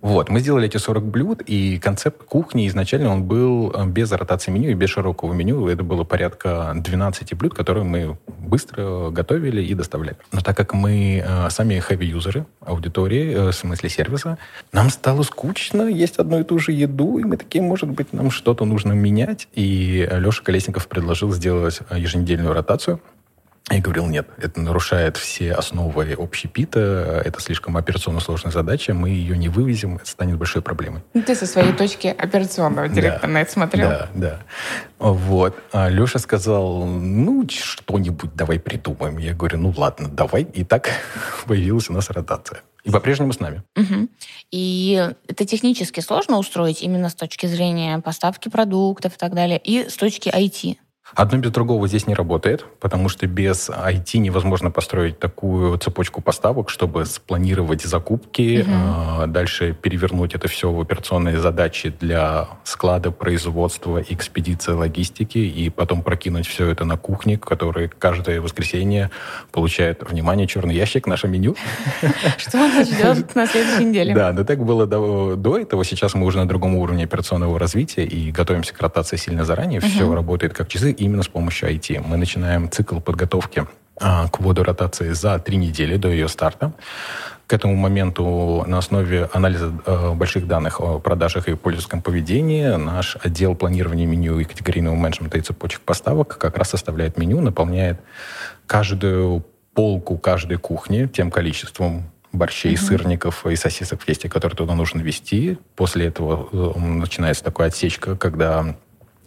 [0.00, 4.50] Вот, мы сделали эти 40 блюд, и концепт кухни изначально он был э, без ротации
[4.50, 5.66] меню и без широкого меню.
[5.68, 10.16] Это было порядка 12 блюд, которые мы быстро готовили и доставляли.
[10.32, 14.38] Но так как мы э, сами heavy-юзеры аудитории, э, в смысле сервиса,
[14.72, 18.30] нам стало скучно есть одну и ту же еду, и мы такие, может быть, нам
[18.30, 19.48] что-то нужно менять.
[19.54, 23.00] И Леша Колесников предложил сделать еженедельную ротацию–
[23.68, 29.36] я говорил, нет, это нарушает все основы общепита, это слишком операционно сложная задача, мы ее
[29.36, 31.02] не вывезем, это станет большой проблемой.
[31.14, 33.88] Ну, ты со своей точки операционного директора да, на это смотрел.
[33.88, 34.38] Да, да.
[35.00, 35.56] Вот.
[35.72, 39.18] А Леша сказал, ну, что-нибудь давай придумаем.
[39.18, 40.42] Я говорю, ну, ладно, давай.
[40.42, 40.90] И так
[41.46, 42.60] появилась у нас ротация.
[42.84, 43.64] И по-прежнему с нами.
[43.74, 44.08] Угу.
[44.52, 49.88] И это технически сложно устроить именно с точки зрения поставки продуктов и так далее, и
[49.88, 50.76] с точки IT.
[51.14, 56.68] Одно без другого здесь не работает, потому что без IT невозможно построить такую цепочку поставок,
[56.68, 59.22] чтобы спланировать закупки, угу.
[59.22, 66.02] э, дальше перевернуть это все в операционные задачи для склада, производства, экспедиции, логистики, и потом
[66.02, 69.10] прокинуть все это на кухне, который каждое воскресенье
[69.52, 71.54] получает, внимание, черный ящик, наше меню.
[72.36, 74.12] Что нас ждет на следующей неделе.
[74.12, 75.84] Да, но так было до этого.
[75.84, 79.80] Сейчас мы уже на другом уровне операционного развития и готовимся к ротации сильно заранее.
[79.80, 82.02] Все работает как часы именно с помощью IT.
[82.06, 83.66] Мы начинаем цикл подготовки
[83.98, 86.72] а, к вводу ротации за три недели до ее старта.
[87.46, 93.16] К этому моменту на основе анализа э, больших данных о продажах и пользовательском поведении наш
[93.22, 98.00] отдел планирования меню и категорийного менеджмента и цепочек поставок как раз составляет меню, наполняет
[98.66, 102.76] каждую полку каждой кухни тем количеством борщей, mm-hmm.
[102.76, 105.58] сырников и сосисок в тесте, которые туда нужно ввести.
[105.74, 108.76] После этого э, начинается такая отсечка, когда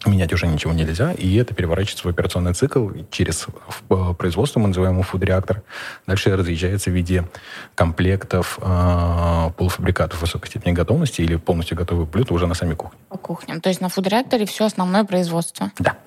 [0.05, 3.47] менять уже ничего нельзя, и это переворачивается в операционный цикл через
[3.89, 5.63] э, производство, мы называем его фуд-реактор.
[6.07, 7.27] Дальше разъезжается в виде
[7.75, 12.97] комплектов э, полуфабрикатов высокой степени готовности или полностью готовых блюд уже на сами кухни.
[13.09, 13.61] По кухням.
[13.61, 15.71] То есть на фуд-реакторе все основное производство?
[15.79, 15.97] Да.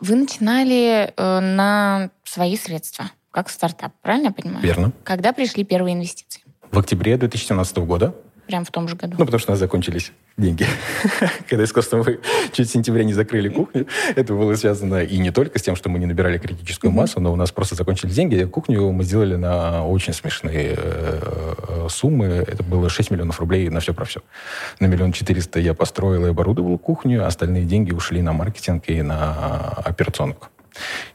[0.00, 4.64] Вы начинали э, на свои средства, как стартап, правильно я понимаю?
[4.64, 4.92] Верно.
[5.04, 6.42] Когда пришли первые инвестиции?
[6.70, 8.14] В октябре 2017 года
[8.46, 9.14] Прям в том же году?
[9.18, 10.66] Ну, потому что у нас закончились деньги.
[11.48, 12.20] Когда искусственно мы
[12.52, 15.88] чуть в сентябре не закрыли кухню, это было связано и не только с тем, что
[15.88, 18.44] мы не набирали критическую массу, но у нас просто закончились деньги.
[18.44, 22.26] Кухню мы сделали на очень смешные э, суммы.
[22.26, 24.20] Это было 6 миллионов рублей на все про все.
[24.80, 29.58] На миллион четыреста я построил и оборудовал кухню, остальные деньги ушли на маркетинг и на
[29.84, 30.48] операционку.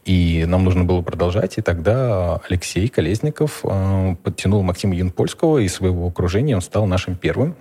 [0.05, 6.07] И нам нужно было продолжать, и тогда Алексей Колесников э, подтянул Максима Янпольского из своего
[6.07, 7.55] окружения, он стал нашим первым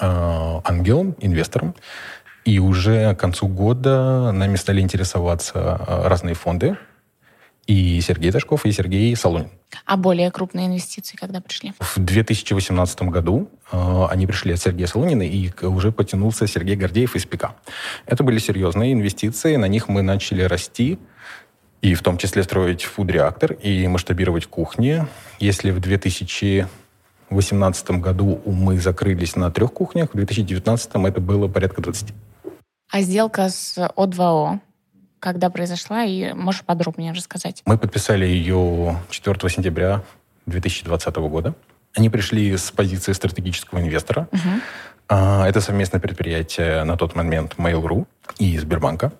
[0.00, 1.74] э, ангелом, инвестором.
[2.44, 6.76] И уже к концу года нами стали интересоваться э, разные фонды,
[7.66, 9.48] и Сергей Дашков, и Сергей Солонин.
[9.86, 11.72] А более крупные инвестиции когда пришли?
[11.80, 17.24] В 2018 году э, они пришли от Сергея Солонина, и уже потянулся Сергей Гордеев из
[17.24, 17.56] ПИКа.
[18.06, 20.98] Это были серьезные инвестиции, на них мы начали расти,
[21.84, 25.06] и в том числе строить фуд-реактор и масштабировать кухни.
[25.38, 32.14] Если в 2018 году мы закрылись на трех кухнях, в 2019 это было порядка 20.
[32.90, 34.60] А сделка с О2О
[35.20, 37.62] когда произошла, и можешь подробнее рассказать?
[37.64, 40.02] Мы подписали ее 4 сентября
[40.44, 41.54] 2020 года.
[41.94, 44.28] Они пришли с позиции стратегического инвестора.
[44.32, 44.60] Угу.
[45.08, 48.06] Это совместное предприятие на тот момент Mail.ru
[48.38, 49.12] и Сбербанка,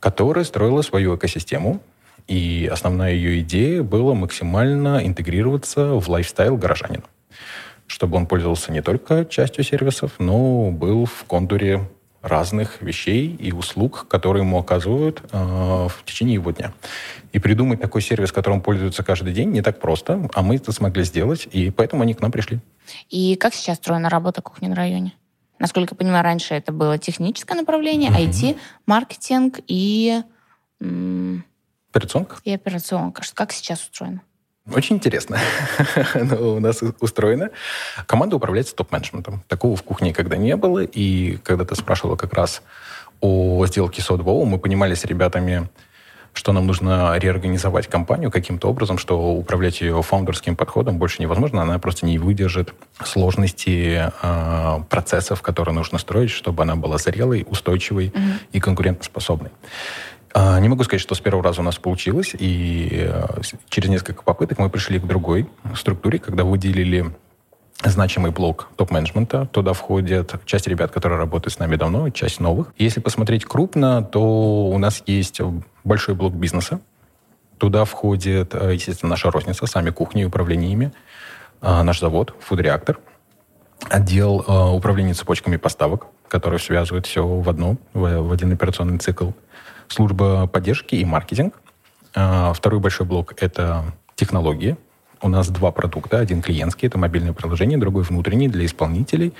[0.00, 1.80] которое строило свою экосистему.
[2.26, 7.04] И основная ее идея была максимально интегрироваться в лайфстайл горожанина
[7.86, 11.88] чтобы он пользовался не только частью сервисов, но был в контуре
[12.22, 16.72] разных вещей и услуг, которые ему оказывают э, в течение его дня.
[17.32, 21.04] И придумать такой сервис, которым пользуются каждый день, не так просто, а мы это смогли
[21.04, 22.58] сделать, и поэтому они к нам пришли.
[23.10, 25.12] И как сейчас строена работа кухни на районе?
[25.58, 28.28] Насколько я понимаю, раньше это было техническое направление, mm-hmm.
[28.28, 30.22] IT, маркетинг и...
[30.80, 31.44] М-
[31.96, 32.36] операционка.
[32.44, 33.22] И операционка.
[33.34, 34.20] Как сейчас устроено?
[34.72, 35.38] Очень интересно.
[36.14, 37.50] у нас устроено.
[38.06, 39.42] Команда управляется топ-менеджментом.
[39.46, 40.80] Такого в кухне никогда не было.
[40.82, 42.62] И когда ты спрашивала как раз
[43.20, 45.68] о сделке с O2O, мы понимали с ребятами,
[46.32, 51.78] что нам нужно реорганизовать компанию каким-то образом, что управлять ее фаундерским подходом больше невозможно, она
[51.78, 58.38] просто не выдержит сложности э, процессов, которые нужно строить, чтобы она была зрелой, устойчивой mm-hmm.
[58.52, 59.50] и конкурентоспособной.
[60.38, 64.22] А, не могу сказать, что с первого раза у нас получилось, и э, через несколько
[64.22, 67.06] попыток мы пришли к другой структуре, когда выделили
[67.82, 69.46] значимый блок топ-менеджмента.
[69.46, 72.74] Туда входят часть ребят, которые работают с нами давно, часть новых.
[72.76, 75.40] Если посмотреть крупно, то у нас есть
[75.84, 76.80] большой блок бизнеса.
[77.56, 80.92] Туда входит, э, естественно, наша розница, сами кухни и управление
[81.62, 82.98] а, наш завод, food reactor,
[83.88, 89.30] отдел э, управления цепочками поставок, который связывает все в одно, в один операционный цикл
[89.88, 91.54] служба поддержки и маркетинг.
[92.14, 94.76] А, второй большой блок— это технологии.
[95.22, 96.18] У нас два продукта.
[96.18, 99.32] Один клиентский, это мобильное приложение, другой внутренний для исполнителей.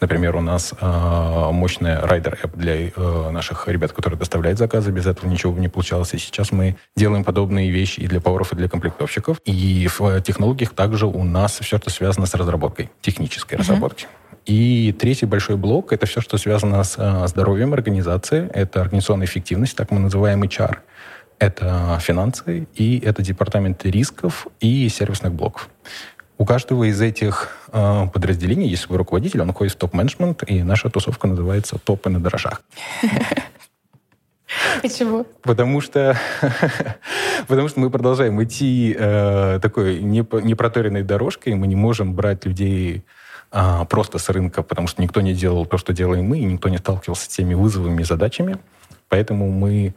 [0.00, 4.90] Например, у нас э, мощная rider app для э, наших ребят, которые доставляют заказы.
[4.90, 6.14] Без этого ничего бы не получалось.
[6.14, 9.40] И сейчас мы делаем подобные вещи и для поваров, и для комплектовщиков.
[9.44, 13.60] И в технологиях также у нас все, что связано с разработкой, технической uh-huh.
[13.60, 14.06] разработки.
[14.46, 18.48] И третий большой блок– это все, что связано с э, здоровьем организации.
[18.52, 20.78] Это организационная эффективность, так мы называем HR.
[21.38, 25.68] Это финансы, и это департаменты рисков и сервисных блоков.
[26.36, 30.88] У каждого из этих э, подразделений есть свой руководитель, он уходит в топ-менеджмент, и наша
[30.88, 32.62] тусовка называется «Топы на дрожжах».
[34.82, 35.26] Почему?
[35.42, 36.18] Потому что,
[37.46, 43.04] потому что мы продолжаем идти э, такой непроторенной дорожкой, мы не можем брать людей
[43.50, 46.68] а, просто с рынка, потому что никто не делал то, что делаем мы, и никто
[46.68, 48.58] не сталкивался с теми вызовами и задачами.
[49.08, 49.94] Поэтому мы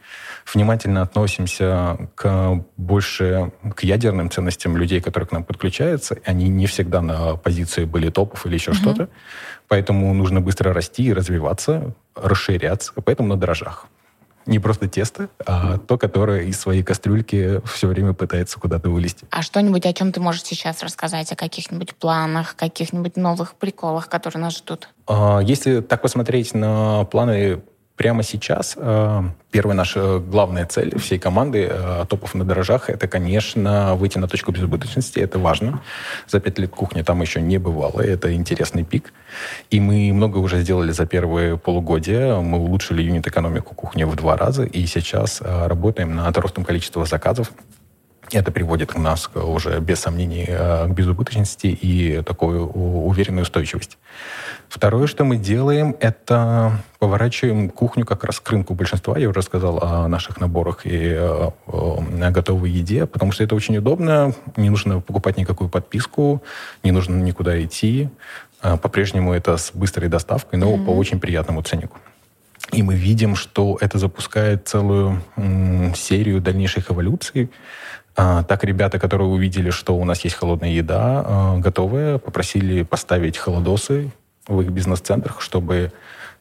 [0.52, 6.18] внимательно относимся к больше к ядерным ценностям людей, которые к нам подключаются.
[6.24, 8.74] Они не всегда на позиции были топов или еще uh-huh.
[8.74, 9.08] что-то.
[9.68, 12.92] Поэтому нужно быстро расти и развиваться, расширяться.
[13.04, 13.86] Поэтому на дрожжах.
[14.46, 19.26] Не просто тесто, а то, которое из своей кастрюльки все время пытается куда-то вылезти.
[19.30, 21.30] А что-нибудь, о чем ты можешь сейчас рассказать?
[21.32, 24.88] О каких-нибудь планах, каких-нибудь новых приколах, которые нас ждут?
[25.06, 27.62] А, если так посмотреть на планы
[27.96, 33.94] прямо сейчас э, первая наша главная цель всей команды э, топов на дрожжах это, конечно,
[33.94, 35.20] выйти на точку безубыточности.
[35.20, 35.80] Это важно.
[36.26, 38.00] За пять лет кухни там еще не бывало.
[38.00, 39.12] Это интересный пик.
[39.70, 42.36] И мы много уже сделали за первые полугодия.
[42.40, 44.64] Мы улучшили юнит-экономику кухни в два раза.
[44.64, 47.52] И сейчас э, работаем над ростом количества заказов.
[48.34, 53.96] Это приводит нас уже, без сомнений, к безубыточности и такой уверенной устойчивости.
[54.68, 59.16] Второе, что мы делаем, это поворачиваем кухню как раз к рынку большинства.
[59.16, 63.76] Я уже рассказал о наших наборах и о, о готовой еде, потому что это очень
[63.76, 64.34] удобно.
[64.56, 66.42] Не нужно покупать никакую подписку,
[66.82, 68.08] не нужно никуда идти.
[68.60, 70.86] А, по-прежнему это с быстрой доставкой, но mm-hmm.
[70.86, 71.98] по очень приятному ценнику.
[72.72, 75.22] И мы видим, что это запускает целую
[75.94, 77.50] серию дальнейших эволюций.
[78.16, 83.36] А, так ребята, которые увидели, что у нас есть холодная еда, а, готовая, попросили поставить
[83.36, 84.12] холодосы
[84.46, 85.92] в их бизнес-центрах, чтобы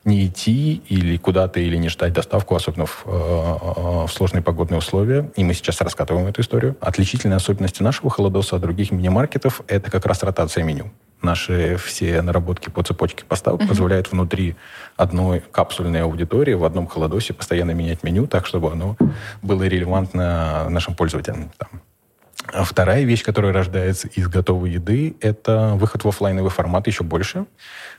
[0.05, 4.77] не идти или куда-то, или не ждать доставку, особенно в, э, э, в сложные погодные
[4.77, 5.31] условия.
[5.35, 6.75] И мы сейчас раскатываем эту историю.
[6.81, 10.91] Отличительные особенности нашего холодоса от других мини-маркетов– это как раз ротация меню.
[11.21, 13.69] Наши все наработки по цепочке поставок uh-huh.
[13.69, 14.57] позволяют внутри
[14.97, 18.97] одной капсульной аудитории в одном холодосе постоянно менять меню так, чтобы оно
[19.41, 21.49] было релевантно нашим пользователям.
[21.57, 21.81] Там,
[22.51, 27.45] а вторая вещь, которая рождается из готовой еды, это выход в офлайновый формат еще больше.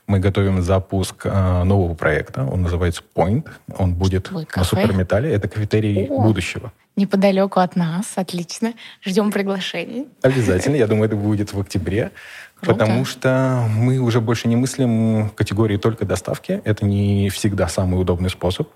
[0.07, 2.45] Мы готовим запуск э, нового проекта.
[2.45, 3.49] Он называется Point.
[3.79, 5.33] Он будет Ой, на Суперметалле.
[5.33, 6.73] Это кафетерий О, будущего.
[6.97, 8.13] Неподалеку от нас.
[8.17, 8.75] Отлично.
[9.03, 10.07] Ждем приглашений.
[10.23, 10.77] Обязательно.
[10.77, 12.13] Я думаю, это будет в октябре.
[12.61, 12.79] Круто.
[12.79, 16.61] Потому что мы уже больше не мыслим категории только доставки.
[16.65, 18.69] Это не всегда самый удобный способ.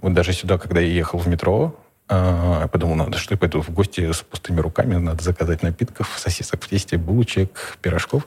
[0.00, 1.74] Вот даже сюда, когда я ехал в метро,
[2.08, 6.62] я подумал, надо, что я пойду в гости с пустыми руками, надо заказать напитков, сосисок
[6.62, 8.26] в тесте, булочек, пирожков.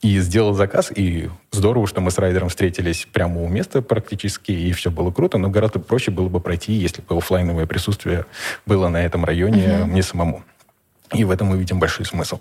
[0.00, 4.70] И сделал заказ, и здорово, что мы с райдером встретились прямо у места практически, и
[4.72, 8.24] все было круто, но гораздо проще было бы пройти, если бы офлайновое присутствие
[8.64, 9.84] было на этом районе uh-huh.
[9.86, 10.44] мне самому.
[11.12, 12.38] И в этом мы видим большой смысл.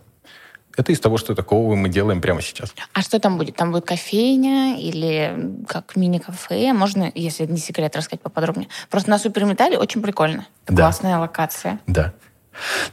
[0.77, 2.73] Это из того, что такого мы делаем прямо сейчас.
[2.93, 3.55] А что там будет?
[3.55, 6.71] Там будет кофейня или как мини-кафе?
[6.73, 8.69] Можно, если не секрет, рассказать поподробнее?
[8.89, 10.45] Просто на суперметалле очень прикольно.
[10.67, 10.83] Да.
[10.83, 11.79] Классная локация.
[11.87, 12.13] Да.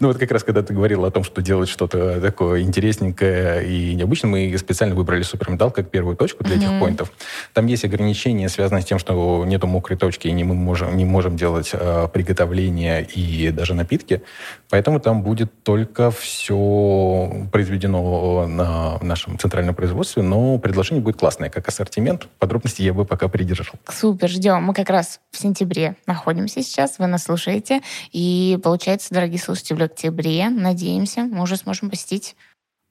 [0.01, 3.95] Ну вот как раз, когда ты говорил о том, что делать что-то такое интересненькое и
[3.95, 6.59] необычное, мы специально выбрали суперметалл как первую точку для mm-hmm.
[6.59, 7.13] этих поинтов.
[7.53, 11.05] Там есть ограничения, связанные с тем, что нету мокрой точки, и не мы можем, не
[11.05, 14.23] можем делать э, приготовление и даже напитки.
[14.71, 21.69] Поэтому там будет только все произведено на нашем центральном производстве, но предложение будет классное, как
[21.69, 22.27] ассортимент.
[22.39, 23.75] Подробности я бы пока придержал.
[23.89, 24.63] Супер, ждем.
[24.63, 27.81] Мы как раз в сентябре находимся сейчас, вы нас слушаете.
[28.13, 32.35] И получается, дорогие слушатели, слушайте, в октябре, надеемся, мы уже сможем посетить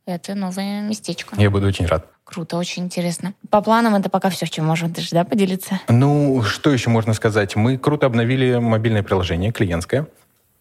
[0.05, 1.35] это новое местечко.
[1.37, 2.07] Я буду очень рад.
[2.23, 3.33] Круто, очень интересно.
[3.49, 5.81] По планам это пока все, чем можем даже, да, поделиться?
[5.89, 7.57] Ну, что еще можно сказать?
[7.57, 10.07] Мы круто обновили мобильное приложение, клиентское.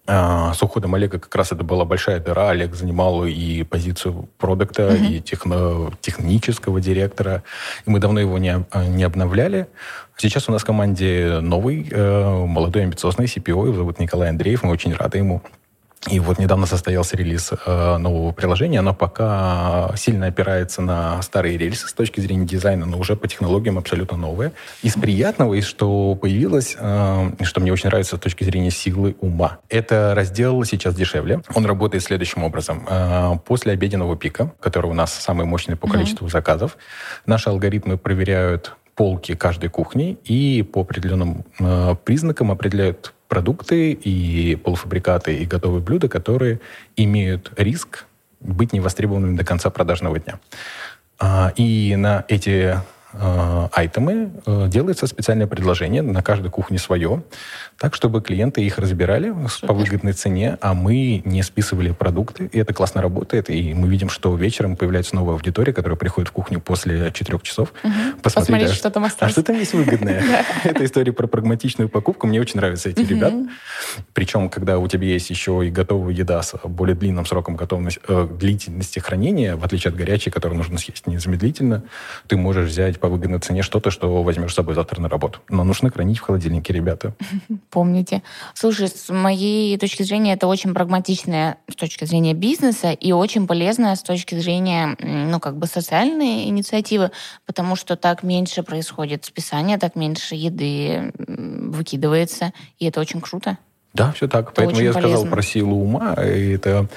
[0.05, 2.51] А, с уходом Олега как раз это была большая дыра.
[2.51, 5.07] Олег занимал и позицию продукта, uh-huh.
[5.07, 7.45] и техно, технического директора.
[7.87, 9.69] И мы давно его не, не обновляли.
[10.17, 14.65] Сейчас у нас в команде новый, э, молодой, амбициозный CPO, его зовут Николай Андреев.
[14.65, 15.43] Мы очень рады ему.
[16.11, 18.81] И вот недавно состоялся релиз э, нового приложения.
[18.81, 23.79] Оно пока сильно опирается на старые рельсы с точки зрения дизайна, но уже по технологиям
[23.79, 24.53] абсолютно новое.
[24.83, 29.59] Из приятного, из что появилось, э, что мне очень нравится с точки зрения силы ума,
[29.69, 31.43] это раздел сейчас дешевле.
[31.55, 32.85] Он работает следующим образом.
[32.91, 36.33] Э, после обеденного пика, который у нас самый мощный по количеству mm-hmm.
[36.33, 36.77] заказов,
[37.27, 45.35] наши алгоритмы проверяют полки каждой кухни и по определенным э, признакам определяют продукты и полуфабрикаты
[45.35, 46.61] и готовые блюда, которые
[46.99, 48.05] имеют риск
[48.41, 50.39] быть невостребованными до конца продажного дня.
[51.19, 52.77] А, и на эти
[53.73, 57.23] айтемы э, делается специальное предложение, на каждой кухне свое,
[57.79, 59.69] так, чтобы клиенты их разбирали Супер.
[59.69, 62.49] по выгодной цене, а мы не списывали продукты.
[62.53, 66.33] И это классно работает, и мы видим, что вечером появляется новая аудитория, которая приходит в
[66.33, 67.73] кухню после четырех часов.
[67.83, 67.93] Угу.
[68.23, 69.31] Посмотреть, Посмотреть а, что там осталось.
[69.31, 70.23] А что там есть выгодное?
[70.65, 72.27] Это история про прагматичную покупку.
[72.27, 73.35] Мне очень нравятся эти ребят.
[74.13, 78.29] Причем, когда у тебя есть еще и готовая еда с более длинным сроком готовности, э,
[78.31, 81.83] длительности хранения, в отличие от горячей, которую нужно съесть незамедлительно,
[82.27, 85.41] ты можешь взять по выгодной цене что-то, что возьмешь с собой завтра на работу.
[85.49, 87.15] Но нужно хранить в холодильнике, ребята.
[87.71, 88.23] Помните.
[88.55, 93.97] Слушай, с моей точки зрения, это очень прагматичная с точки зрения бизнеса и очень полезная
[93.97, 97.11] с точки зрения, ну, как бы социальной инициативы,
[97.45, 103.59] потому что так меньше происходит списания, так меньше еды выкидывается, и это очень круто.
[103.95, 104.47] Да, все так.
[104.47, 105.17] Это Поэтому я полезно.
[105.17, 106.15] сказал про силу ума.
[106.15, 106.89] И это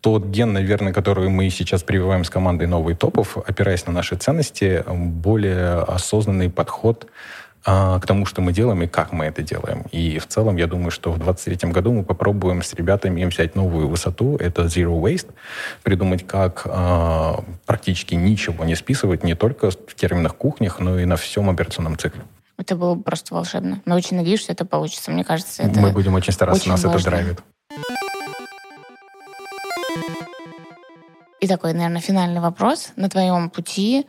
[0.00, 4.82] тот ген, наверное, который мы сейчас прививаем с командой новых топов, опираясь на наши ценности,
[4.88, 7.06] более осознанный подход
[7.62, 9.84] а, к тому, что мы делаем и как мы это делаем.
[9.92, 13.88] И в целом, я думаю, что в 2023 году мы попробуем с ребятами взять новую
[13.88, 15.28] высоту, это Zero Waste,
[15.82, 21.16] придумать, как а, практически ничего не списывать, не только в терминах кухнях, но и на
[21.16, 22.22] всем операционном цикле.
[22.70, 23.82] Это было бы просто волшебно.
[23.84, 25.10] Но очень надеюсь, что это получится.
[25.10, 26.98] Мне кажется, это Мы будем очень стараться, очень нас важно.
[26.98, 27.40] это драйвит.
[31.40, 32.92] И такой, наверное, финальный вопрос.
[32.94, 34.06] На твоем пути,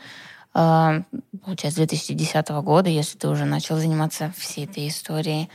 [0.53, 1.01] э,
[1.43, 5.49] получается, 2010 года, если ты уже начал заниматься всей этой историей,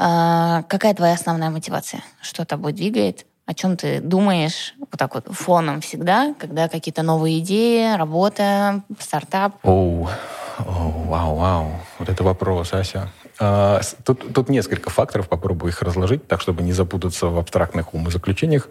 [0.00, 2.02] э, какая твоя основная мотивация?
[2.20, 3.24] Что тобой двигает?
[3.46, 9.64] О чем ты думаешь вот так вот фоном всегда, когда какие-то новые идеи, работа, стартап?
[9.64, 10.10] Оу, oh.
[10.66, 11.72] Вау, вау.
[11.98, 13.10] Вот это вопрос, Ася.
[13.38, 18.68] А, тут, тут несколько факторов, попробую их разложить, так, чтобы не запутаться в абстрактных умозаключениях.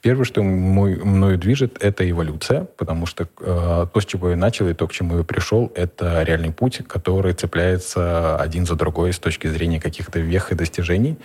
[0.00, 4.68] Первое, что мой, мною движет, это эволюция, потому что э, то, с чего я начал,
[4.68, 9.18] и то, к чему я пришел, это реальный путь, который цепляется один за другой с
[9.18, 11.18] точки зрения каких-то вех и достижений.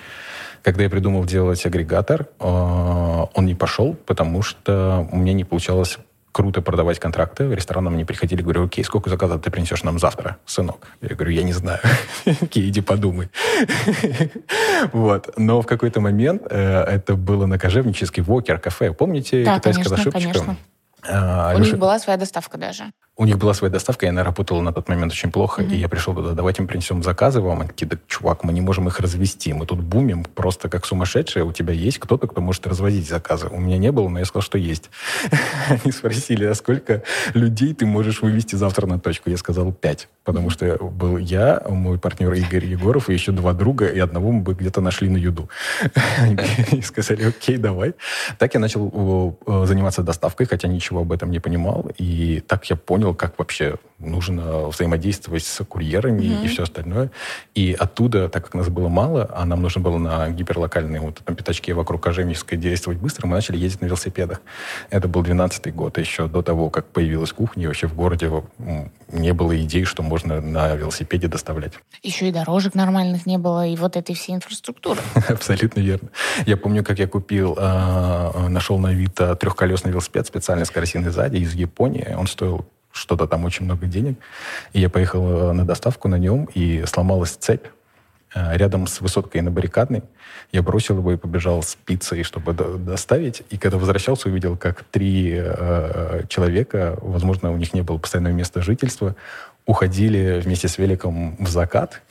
[0.62, 5.97] Когда я придумал делать агрегатор, э, он не пошел, потому что у меня не получалось
[6.36, 7.47] круто продавать контракты.
[7.47, 10.86] В ресторан мне приходили, говорю, окей, сколько заказов ты принесешь нам завтра, сынок?
[10.99, 11.79] Я говорю, я не знаю.
[12.41, 13.29] Окей, иди подумай.
[14.91, 15.33] Вот.
[15.38, 18.91] Но в какой-то момент э, это было на Кожевнический Вокер кафе.
[18.91, 20.57] Помните да, китайского конечно, конечно.
[21.07, 22.91] А, У них была своя доставка даже.
[23.18, 25.61] У них была своя доставка, и она работала на тот момент очень плохо.
[25.61, 25.74] Mm-hmm.
[25.74, 27.61] И я пришел туда, давайте мы принесем заказы вам.
[27.61, 29.53] Они такие, да, чувак, мы не можем их развести.
[29.53, 31.45] Мы тут бумим просто как сумасшедшие.
[31.45, 33.47] У тебя есть кто-то, кто может развозить заказы?
[33.47, 34.89] У меня не было, но я сказал, что есть.
[35.70, 37.03] Они спросили, а сколько
[37.34, 39.30] людей ты можешь вывести завтра на точку?
[39.30, 40.09] Я сказал, пять.
[40.26, 44.41] Потому что был я, мой партнер Игорь Егоров, и еще два друга, и одного мы
[44.41, 45.49] бы где-то нашли на юду.
[46.72, 47.93] И сказали, окей, давай.
[48.39, 51.91] Так я начал заниматься доставкой, хотя ничего об этом не понимал.
[51.97, 56.45] И так я понял, понял, как вообще нужно взаимодействовать с курьерами mm-hmm.
[56.45, 57.12] и все остальное.
[57.53, 61.36] И оттуда, так как нас было мало, а нам нужно было на гиперлокальные вот там
[61.36, 64.41] пятачке вокруг Кожевнической действовать быстро, мы начали ездить на велосипедах.
[64.89, 68.30] Это был 12-й год, еще до того, как появилась кухня, вообще в городе
[69.12, 71.74] не было идей, что можно на велосипеде доставлять.
[72.03, 74.99] Еще и дорожек нормальных не было, и вот этой всей инфраструктуры.
[75.30, 76.10] Абсолютно верно.
[76.45, 81.38] Я помню, как я купил, а, нашел на Авито трехколесный велосипед специально с корзиной сзади
[81.38, 82.14] из Японии.
[82.18, 82.66] Он стоил
[82.96, 84.18] что-то там очень много денег.
[84.74, 87.68] И я поехал э, на доставку на нем, и сломалась цепь
[88.34, 90.04] э, рядом с высоткой на баррикадной.
[90.52, 93.43] Я бросил его и побежал с пиццей, чтобы доставить.
[93.50, 98.62] И когда возвращался, увидел, как три э, человека, возможно, у них не было постоянного места
[98.62, 99.16] жительства,
[99.66, 102.02] уходили вместе с великом в закат.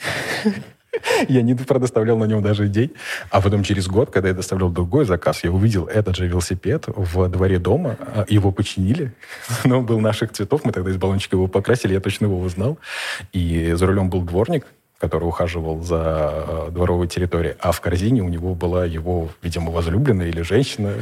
[1.29, 2.93] Я не предоставлял на нем даже день.
[3.31, 7.29] А потом через год, когда я доставлял другой заказ, я увидел этот же велосипед в
[7.29, 7.97] дворе дома.
[8.01, 9.13] А, его починили.
[9.65, 10.65] Но он был наших цветов.
[10.65, 11.95] Мы тогда из баллончика его покрасили.
[11.95, 12.79] Я точно его узнал.
[13.33, 14.67] И за рулем был дворник,
[14.99, 20.29] который ухаживал за э, дворовой территорией, а в корзине у него была его, видимо, возлюбленная
[20.29, 20.93] или женщина.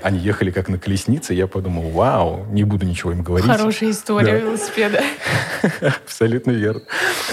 [0.00, 3.50] Они ехали как на колеснице, я подумал, вау, не буду ничего им говорить.
[3.50, 4.38] Хорошая история да.
[4.38, 5.00] велосипеда.
[6.04, 6.82] Абсолютно верно.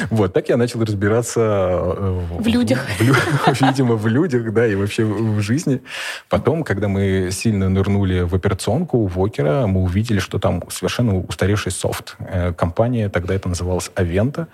[0.10, 1.42] Вот, так я начал разбираться...
[1.42, 2.86] Э, в людях.
[3.00, 5.82] видимо, в людях, да, и вообще в жизни.
[6.28, 11.72] Потом, когда мы сильно нырнули в операционку у Вокера, мы увидели, что там совершенно устаревший
[11.72, 12.16] софт.
[12.20, 14.48] Э, компания, тогда это называлась Авента,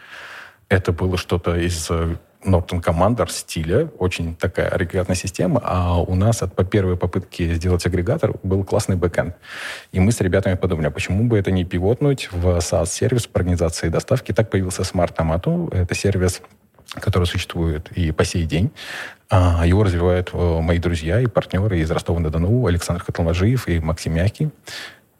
[0.70, 2.16] это было что-то из э,
[2.46, 7.86] Norton Commander стиля, очень такая агрегатная система, а у нас от, по первой попытке сделать
[7.86, 9.36] агрегатор был классный бэкэнд.
[9.92, 13.90] И мы с ребятами подумали, а почему бы это не пивотнуть в SaaS-сервис по организации
[13.90, 14.32] доставки.
[14.32, 15.74] Так появился Smart Tomato.
[15.76, 16.42] Это сервис,
[16.96, 18.72] который существует и по сей день.
[19.30, 24.50] А, его развивают э, мои друзья и партнеры из Ростова-на-Дону, Александр Хаталмажиев и Максим Мягкий.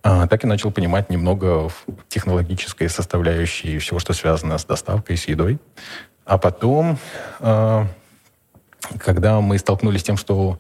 [0.02, 1.70] А, так и начал понимать немного
[2.08, 5.60] технологической составляющей всего, что связано с доставкой, с едой.
[6.26, 6.98] А потом,
[7.40, 7.88] а,
[8.98, 10.60] когда мы столкнулись с тем, что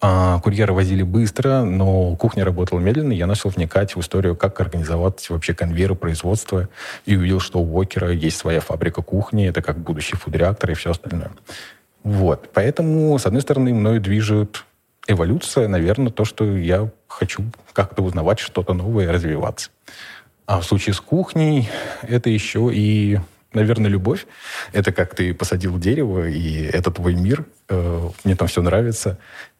[0.00, 5.28] а, курьеры возили быстро, но кухня работала медленно, я начал вникать в историю, как организовать
[5.28, 6.68] вообще конвейер производства,
[7.06, 10.92] и увидел, что у Уокера есть своя фабрика кухни, это как будущий фудреактор и все
[10.92, 11.32] остальное.
[12.02, 12.50] Вот.
[12.54, 14.64] Поэтому, с одной стороны, мною движет
[15.06, 19.70] эволюция, наверное, то, что я хочу как-то узнавать что-то новое и развиваться.
[20.46, 21.68] А в случае с кухней
[22.02, 23.20] это еще и,
[23.52, 24.26] наверное, любовь.
[24.72, 27.46] Это как ты посадил дерево, и это твой мир.
[27.68, 29.18] Э, мне там все нравится.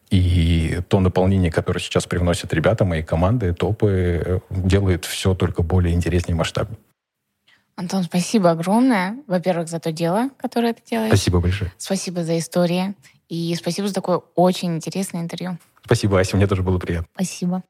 [0.09, 5.93] И то наполнение, которое сейчас привносят ребята, мои команды, топы, э, делает все только более
[5.93, 6.77] интереснее и масштабнее.
[7.77, 9.15] Антон, спасибо огромное.
[9.27, 11.09] Во-первых, за то дело, которое ты делаешь.
[11.09, 11.71] Спасибо большое.
[11.77, 12.93] Спасибо за истории.
[13.31, 15.57] И спасибо за такое очень интересное интервью.
[15.85, 17.07] Спасибо, Ася, мне тоже было приятно.
[17.13, 17.63] Спасибо.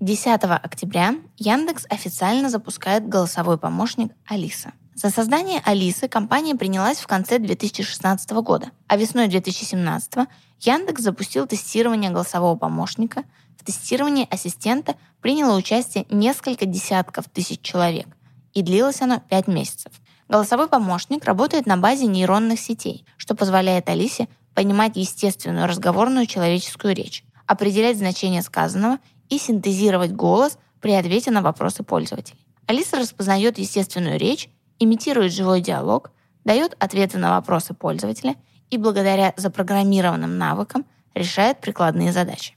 [0.00, 4.74] 10 октября Яндекс официально запускает голосовой помощник Алиса.
[4.94, 10.28] За создание Алисы компания принялась в конце 2016 года, а весной 2017
[10.60, 13.24] Яндекс запустил тестирование голосового помощника.
[13.56, 18.06] В тестировании ассистента приняло участие несколько десятков тысяч человек,
[18.52, 19.92] и длилось оно 5 месяцев.
[20.28, 27.24] Голосовой помощник работает на базе нейронных сетей, что позволяет Алисе понимать естественную разговорную человеческую речь,
[27.46, 28.98] определять значение сказанного
[29.28, 32.44] и синтезировать голос при ответе на вопросы пользователей.
[32.66, 34.48] Алиса распознает естественную речь,
[34.80, 36.10] имитирует живой диалог,
[36.44, 38.34] дает ответы на вопросы пользователя
[38.70, 42.56] и благодаря запрограммированным навыкам решает прикладные задачи.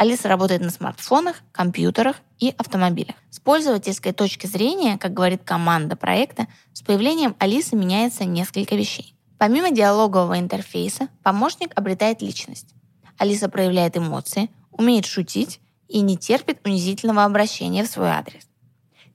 [0.00, 3.16] Алиса работает на смартфонах, компьютерах и автомобилях.
[3.28, 9.14] С пользовательской точки зрения, как говорит команда проекта, с появлением Алисы меняется несколько вещей.
[9.36, 12.70] Помимо диалогового интерфейса, помощник обретает личность.
[13.18, 18.48] Алиса проявляет эмоции, умеет шутить и не терпит унизительного обращения в свой адрес.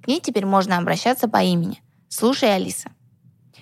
[0.04, 1.82] К ней теперь можно обращаться по имени.
[2.10, 2.92] «Слушай, Алиса».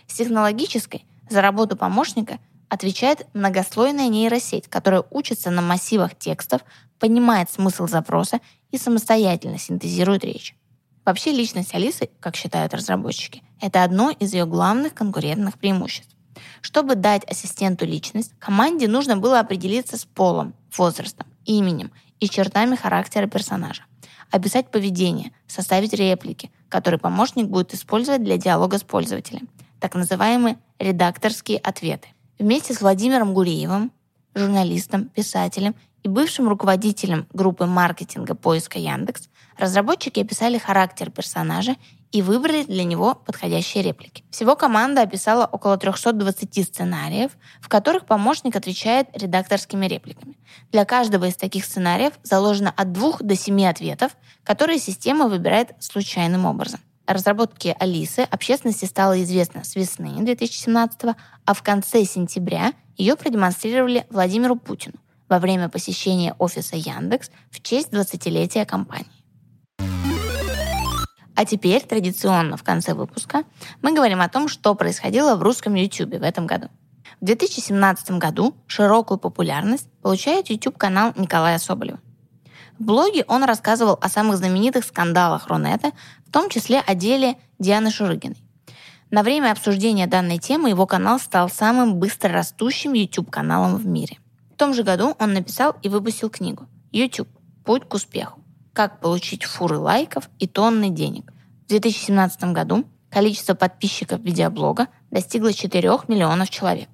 [0.08, 6.64] С технологической за работу помощника отвечает многослойная нейросеть, которая учится на массивах текстов,
[7.04, 8.40] понимает смысл запроса
[8.72, 10.56] и самостоятельно синтезирует речь.
[11.04, 16.16] Вообще личность Алисы, как считают разработчики, это одно из ее главных конкурентных преимуществ.
[16.62, 21.92] Чтобы дать ассистенту личность, команде нужно было определиться с полом, возрастом, именем
[22.22, 23.84] и чертами характера персонажа,
[24.32, 29.50] описать поведение, составить реплики, которые помощник будет использовать для диалога с пользователем,
[29.82, 32.08] так называемые редакторские ответы.
[32.40, 33.92] Вместе с Владимиром Гуриевым,
[34.34, 41.76] журналистом, писателем и бывшим руководителем группы маркетинга поиска Яндекс, разработчики описали характер персонажа
[42.12, 44.24] и выбрали для него подходящие реплики.
[44.30, 50.38] Всего команда описала около 320 сценариев, в которых помощник отвечает редакторскими репликами.
[50.72, 56.46] Для каждого из таких сценариев заложено от двух до семи ответов, которые система выбирает случайным
[56.46, 56.82] образом.
[57.06, 64.06] О разработке Алисы общественности стало известно с весны 2017 а в конце сентября ее продемонстрировали
[64.10, 65.03] Владимиру Путину
[65.34, 69.08] во время посещения офиса Яндекс в честь 20-летия компании.
[71.36, 73.44] А теперь, традиционно в конце выпуска,
[73.82, 76.68] мы говорим о том, что происходило в русском YouTube в этом году.
[77.20, 82.00] В 2017 году широкую популярность получает YouTube-канал Николая Соболева.
[82.78, 85.94] В блоге он рассказывал о самых знаменитых скандалах Рунета,
[86.28, 88.38] в том числе о деле Дианы Шурыгиной.
[89.10, 94.20] На время обсуждения данной темы его канал стал самым быстро растущим YouTube-каналом в мире.
[94.64, 97.28] Том же году он написал и выпустил книгу «YouTube.
[97.66, 98.40] Путь к успеху.
[98.72, 101.34] Как получить фуры лайков и тонны денег.
[101.66, 106.88] В 2017 году количество подписчиков видеоблога достигло 4 миллионов человек.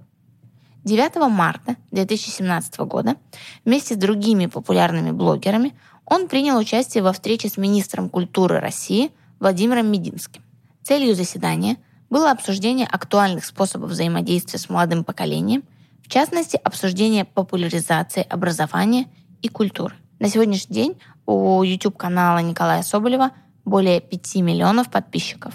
[0.83, 3.17] 9 марта 2017 года
[3.65, 5.75] вместе с другими популярными блогерами
[6.07, 10.41] он принял участие во встрече с министром культуры России Владимиром Мединским.
[10.81, 11.77] Целью заседания
[12.09, 15.61] было обсуждение актуальных способов взаимодействия с молодым поколением,
[16.09, 19.07] в частности, обсуждение популяризации образования
[19.43, 19.93] и культуры.
[20.17, 23.29] На сегодняшний день у YouTube-канала Николая Соболева
[23.63, 25.53] более 5 миллионов подписчиков.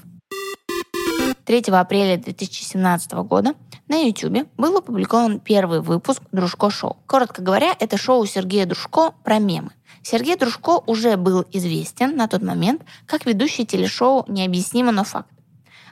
[1.44, 3.54] 3 апреля 2017 года
[3.88, 6.98] на YouTube был опубликован первый выпуск «Дружко шоу».
[7.06, 9.72] Коротко говоря, это шоу Сергея Дружко про мемы.
[10.04, 15.30] Сергей Дружко уже был известен на тот момент как ведущий телешоу «Необъяснимо, но факт».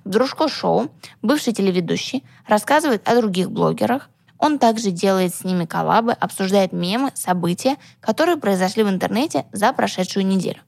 [0.05, 0.89] В «Дружко шоу»
[1.21, 4.09] бывший телеведущий рассказывает о других блогерах,
[4.43, 10.27] он также делает с ними коллабы, обсуждает мемы, события, которые произошли в интернете за прошедшую
[10.27, 10.59] неделю.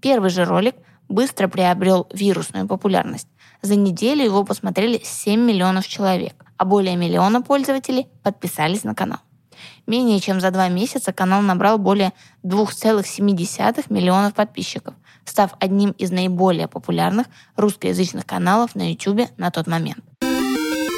[0.00, 0.74] Первый же ролик
[1.06, 3.28] быстро приобрел вирусную популярность.
[3.60, 9.18] За неделю его посмотрели 7 миллионов человек, а более миллиона пользователей подписались на канал.
[9.86, 14.94] Менее чем за два месяца канал набрал более 2,7 миллионов подписчиков,
[15.26, 17.26] став одним из наиболее популярных
[17.56, 20.02] русскоязычных каналов на YouTube на тот момент.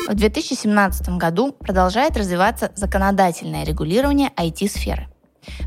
[0.09, 5.07] В 2017 году продолжает развиваться законодательное регулирование IT-сферы.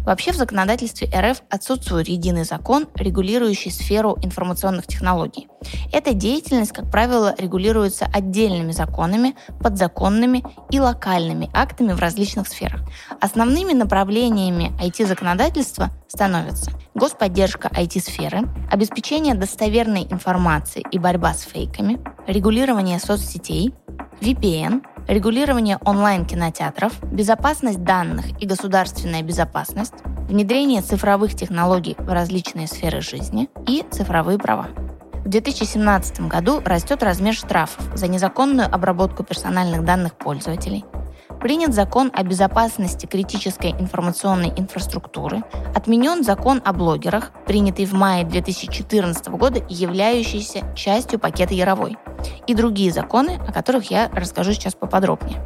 [0.03, 5.47] Вообще в законодательстве РФ отсутствует единый закон, регулирующий сферу информационных технологий.
[5.93, 12.81] Эта деятельность, как правило, регулируется отдельными законами, подзаконными и локальными актами в различных сферах.
[13.19, 23.73] Основными направлениями IT-законодательства становятся господдержка IT-сферы, обеспечение достоверной информации и борьба с фейками, регулирование соцсетей,
[24.21, 29.95] VPN, регулирование онлайн-кинотеатров, безопасность данных и государственная безопасность,
[30.29, 34.67] внедрение цифровых технологий в различные сферы жизни и цифровые права.
[35.25, 40.85] В 2017 году растет размер штрафов за незаконную обработку персональных данных пользователей,
[41.41, 45.43] принят закон о безопасности критической информационной инфраструктуры,
[45.75, 51.97] отменен закон о блогерах, принятый в мае 2014 года и являющийся частью пакета Яровой,
[52.45, 55.43] и другие законы, о которых я расскажу сейчас поподробнее.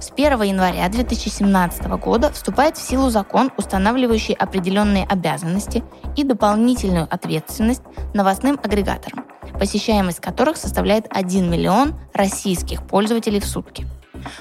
[0.00, 5.84] С 1 января 2017 года вступает в силу закон, устанавливающий определенные обязанности
[6.16, 9.24] и дополнительную ответственность новостным агрегаторам,
[9.60, 13.86] посещаемость которых составляет 1 миллион российских пользователей в сутки–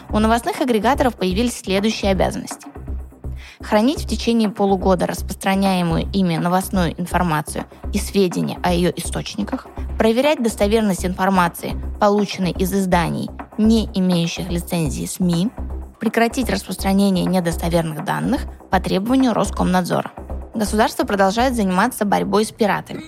[0.09, 2.67] у новостных агрегаторов появились следующие обязанности.
[3.61, 9.67] Хранить в течение полугода распространяемую ими новостную информацию и сведения о ее источниках,
[9.97, 15.51] проверять достоверность информации, полученной из изданий, не имеющих лицензии СМИ,
[15.99, 20.11] прекратить распространение недостоверных данных по требованию Роскомнадзора.
[20.55, 23.03] Государство продолжает заниматься борьбой с пиратами.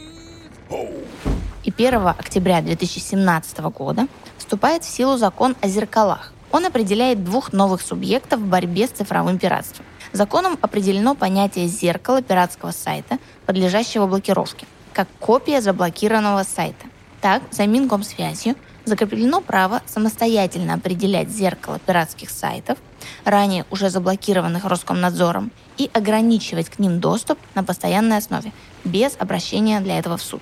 [1.64, 4.08] И 1 октября 2017 года
[4.38, 9.40] вступает в силу закон о зеркалах, он определяет двух новых субъектов в борьбе с цифровым
[9.40, 9.86] пиратством.
[10.14, 16.86] Законом определено понятие зеркала пиратского сайта, подлежащего блокировке, как копия заблокированного сайта.
[17.22, 22.78] Так, за Минкомсвязью закреплено право самостоятельно определять зеркало пиратских сайтов,
[23.26, 28.52] ранее уже заблокированных Роскомнадзором, и ограничивать к ним доступ на постоянной основе,
[28.84, 30.42] без обращения для этого в суд.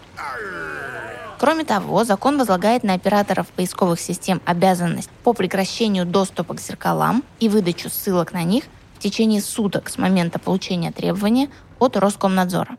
[1.41, 7.49] Кроме того, закон возлагает на операторов поисковых систем обязанность по прекращению доступа к зеркалам и
[7.49, 12.77] выдачу ссылок на них в течение суток с момента получения требования от Роскомнадзора.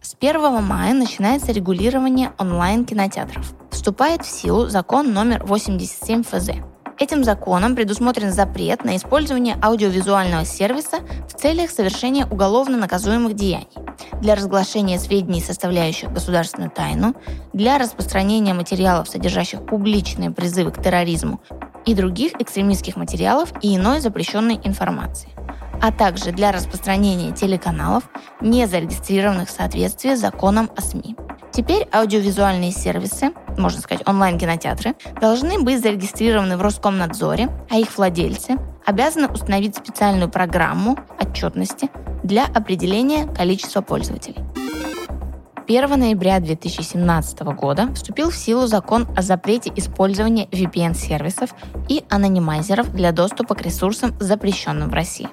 [0.00, 3.54] С 1 мая начинается регулирование онлайн-кинотеатров.
[3.70, 6.71] Вступает в силу закон номер 87 ФЗ.
[7.02, 10.98] Этим законом предусмотрен запрет на использование аудиовизуального сервиса
[11.28, 13.66] в целях совершения уголовно наказуемых деяний,
[14.20, 17.16] для разглашения сведений, составляющих государственную тайну,
[17.52, 21.40] для распространения материалов, содержащих публичные призывы к терроризму
[21.86, 25.30] и других экстремистских материалов и иной запрещенной информации
[25.82, 28.04] а также для распространения телеканалов,
[28.40, 31.16] не зарегистрированных в соответствии с законом о СМИ.
[31.52, 36.91] Теперь аудиовизуальные сервисы, можно сказать онлайн-кинотеатры, должны быть зарегистрированы в Роскомнадзоре,
[37.70, 41.90] а их владельцы обязаны установить специальную программу отчетности
[42.22, 44.36] для определения количества пользователей.
[45.66, 51.54] 1 ноября 2017 года вступил в силу закон о запрете использования VPN-сервисов
[51.88, 55.28] и анонимайзеров для доступа к ресурсам, запрещенным в России.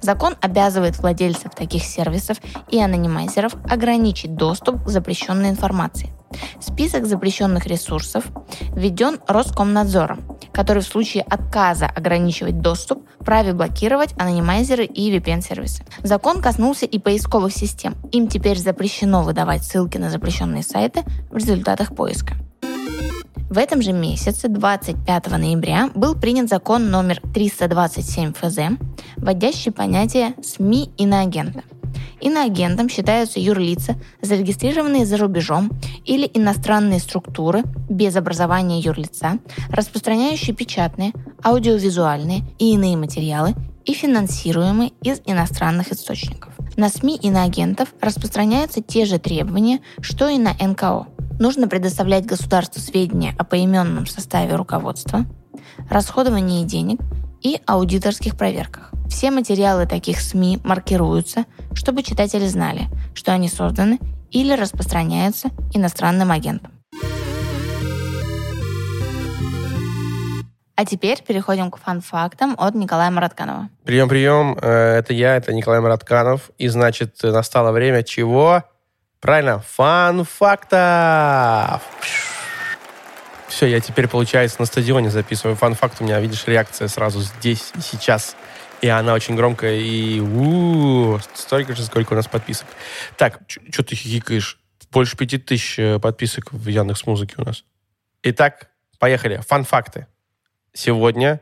[0.00, 2.38] Закон обязывает владельцев таких сервисов
[2.68, 6.10] и анонимайзеров ограничить доступ к запрещенной информации.
[6.60, 8.26] Список запрещенных ресурсов
[8.74, 15.84] введен Роскомнадзором, который в случае отказа ограничивать доступ вправе блокировать анонимайзеры и VPN-сервисы.
[16.02, 17.96] Закон коснулся и поисковых систем.
[18.12, 22.34] Им теперь запрещено выдавать ссылки на запрещенные сайты в результатах поиска.
[23.50, 28.58] В этом же месяце, 25 ноября, был принят закон номер 327 ФЗ,
[29.16, 31.62] вводящий понятие СМИ иноагента–
[32.20, 35.70] Иноагентом считаются юрлица, зарегистрированные за рубежом
[36.04, 39.38] или иностранные структуры без образования юрлица,
[39.70, 41.12] распространяющие печатные,
[41.42, 46.52] аудиовизуальные и иные материалы и финансируемые из иностранных источников.
[46.76, 51.06] На СМИ иноагентов распространяются те же требования, что и на НКО.
[51.40, 55.24] Нужно предоставлять государству сведения о поименном составе руководства,
[55.88, 57.00] расходовании денег
[57.42, 58.92] и аудиторских проверках.
[59.08, 63.98] Все материалы таких СМИ маркируются, чтобы читатели знали, что они созданы
[64.30, 66.72] или распространяются иностранным агентом.
[70.76, 73.68] А теперь переходим к фан-фактам от Николая Маратканова.
[73.84, 74.56] Прием, прием.
[74.62, 76.52] Э, это я, это Николай Маратканов.
[76.56, 78.62] И, значит, настало время чего?
[79.18, 81.82] Правильно, фан-фактов.
[83.48, 85.96] Все, я теперь, получается, на стадионе записываю фан-факт.
[85.98, 88.36] У меня, видишь, реакция сразу здесь и сейчас.
[88.80, 92.66] И она очень громкая, и у столько же, сколько у нас подписок.
[93.16, 94.60] Так, что ты хихикаешь?
[94.90, 97.64] Больше пяти тысяч э, подписок в Яндекс Музыке у нас.
[98.22, 99.42] Итак, поехали.
[99.46, 100.06] Фан-факты.
[100.72, 101.40] Сегодня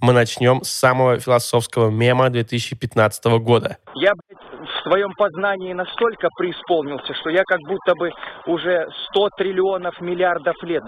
[0.00, 3.78] мы начнем с самого философского мема 2015 года.
[3.96, 8.10] Я, блядь, в своем познании настолько преисполнился, что я как будто бы
[8.46, 10.82] уже 100 триллионов миллиардов лет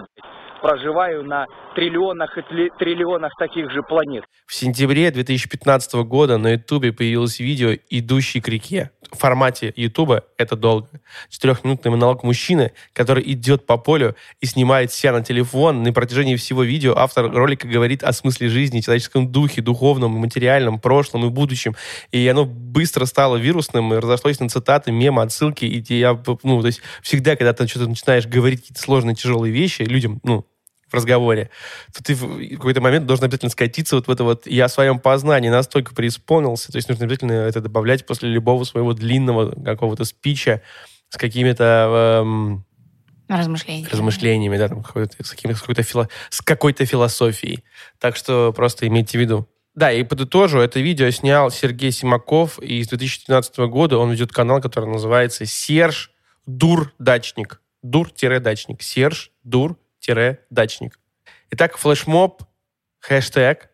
[0.63, 1.45] проживаю на
[1.75, 2.41] триллионах и
[2.79, 4.23] триллионах таких же планет.
[4.47, 8.91] В сентябре 2015 года на Ютубе появилось видео «Идущий к реке».
[9.11, 10.87] В формате Ютуба это долго.
[11.29, 15.83] Четырехминутный монолог мужчины, который идет по полю и снимает себя на телефон.
[15.83, 21.25] На протяжении всего видео автор ролика говорит о смысле жизни, человеческом духе, духовном, материальном, прошлом
[21.25, 21.75] и будущем.
[22.11, 25.65] И оно быстро стало вирусным и разошлось на цитаты, мемы, отсылки.
[25.65, 29.83] И я, ну, то есть всегда, когда ты что-то начинаешь говорить какие-то сложные, тяжелые вещи
[29.83, 30.45] людям, ну,
[30.89, 31.49] в разговоре,
[31.91, 34.99] то ты в какой-то момент должен обязательно скатиться вот в это вот «я о своем
[34.99, 40.61] познании настолько преисполнился», то есть нужно обязательно это добавлять после любого своего длинного какого-то спича
[41.09, 42.21] с какими-то...
[42.21, 42.65] Эм,
[43.27, 43.89] Размышлениями.
[43.89, 47.63] Размышлениями, да, там, с, какими, с, какой-то фило, с какой-то философией.
[47.99, 49.47] Так что просто имейте в виду.
[49.75, 54.61] Да, и подытожу, это видео снял Сергей Симаков, и с 2012 года он ведет канал,
[54.61, 56.11] который называется «Серж
[56.45, 57.59] Дур Дачник».
[57.81, 58.81] Дур-дачник.
[58.81, 59.77] Серж Дур
[60.49, 60.99] дачник.
[61.51, 62.43] Итак, флешмоб,
[62.99, 63.69] хэштег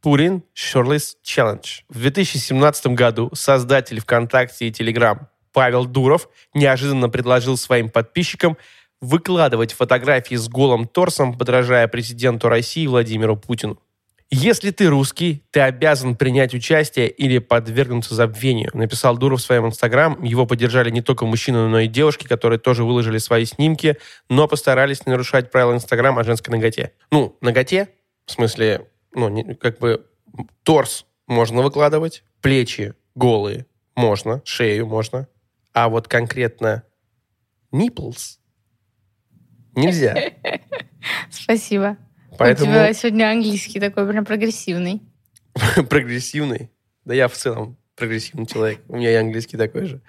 [0.00, 1.82] Пурин Shirtless Challenge.
[1.88, 8.56] В 2017 году создатель ВКонтакте и Телеграм Павел Дуров неожиданно предложил своим подписчикам
[9.00, 13.78] выкладывать фотографии с голым торсом, подражая президенту России Владимиру Путину.
[14.32, 20.22] Если ты русский, ты обязан принять участие или подвергнуться забвению, написал Дуров в своем инстаграм.
[20.22, 23.96] Его поддержали не только мужчины, но и девушки, которые тоже выложили свои снимки,
[24.28, 26.92] но постарались не нарушать правила инстаграм о женской ноготе.
[27.10, 27.88] Ну, ноготе,
[28.24, 30.06] в смысле, ну, не, как бы
[30.62, 33.66] торс можно выкладывать, плечи голые
[33.96, 35.26] можно, шею можно,
[35.72, 36.84] а вот конкретно
[37.72, 38.38] nipples
[39.74, 40.16] нельзя.
[41.30, 41.96] Спасибо.
[42.38, 42.70] Поэтому...
[42.70, 45.02] У тебя сегодня английский такой прям прогрессивный.
[45.88, 46.70] прогрессивный?
[47.04, 48.80] Да я в целом прогрессивный человек.
[48.88, 50.00] У меня и английский такой же.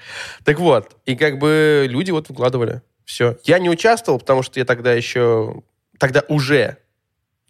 [0.45, 2.81] Так вот, и как бы люди вот выкладывали.
[3.03, 3.37] Все.
[3.43, 5.63] Я не участвовал, потому что я тогда еще...
[5.97, 6.77] Тогда уже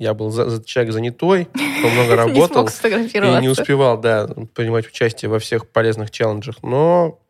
[0.02, 2.68] я был за, за, человек занятой, много работал.
[2.68, 6.64] и не успевал, да, принимать участие во всех полезных челленджах.
[6.64, 7.22] Но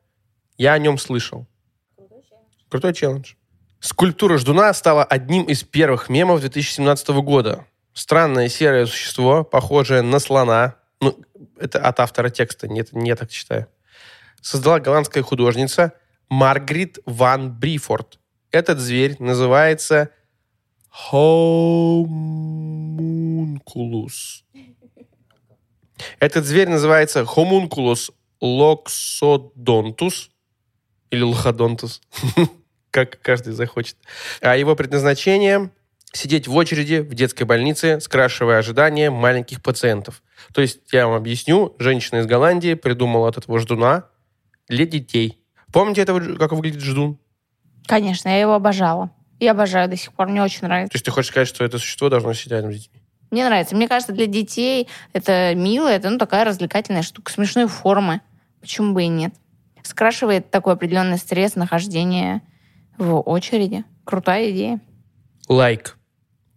[0.58, 1.46] я о нем слышал.
[2.70, 3.34] Крутой челлендж.
[3.82, 7.66] Скульптура ждуна стала одним из первых мемов 2017 года.
[7.94, 10.76] Странное серое существо, похожее на слона.
[11.02, 11.20] Ну,
[11.58, 13.66] это от автора текста, нет, не так читаю.
[14.40, 15.94] Создала голландская художница
[16.30, 18.20] Маргарет ван Брифорд.
[18.52, 20.12] Этот зверь называется
[21.12, 22.04] Homunculus.
[26.20, 28.12] Этот зверь называется Homunculus
[28.44, 30.30] loxodontus
[31.10, 32.00] или лоходонтус.
[32.92, 33.98] как каждый захочет.
[34.42, 35.72] А его предназначение–
[36.14, 40.22] сидеть в очереди в детской больнице, скрашивая ожидания маленьких пациентов.
[40.54, 44.06] То есть, я вам объясню, женщина из Голландии придумала от этого ждуна
[44.68, 45.40] для детей.
[45.72, 47.18] Помните, этого, как выглядит ждун?
[47.88, 49.12] Конечно, я его обожала.
[49.40, 50.92] Я обожаю до сих пор, мне очень нравится.
[50.92, 53.02] То есть ты хочешь сказать, что это существо должно сидеть рядом с детьми?
[53.32, 53.76] Мне нравится.
[53.76, 58.22] Мне кажется, для детей это мило, это ну, такая развлекательная штука, смешной формы.
[58.60, 59.34] Почему бы и нет?
[59.82, 62.42] Скрашивает такой определенный стресс нахождения
[63.02, 63.84] в очереди.
[64.06, 64.80] Крутая идея.
[65.50, 65.98] Лайк.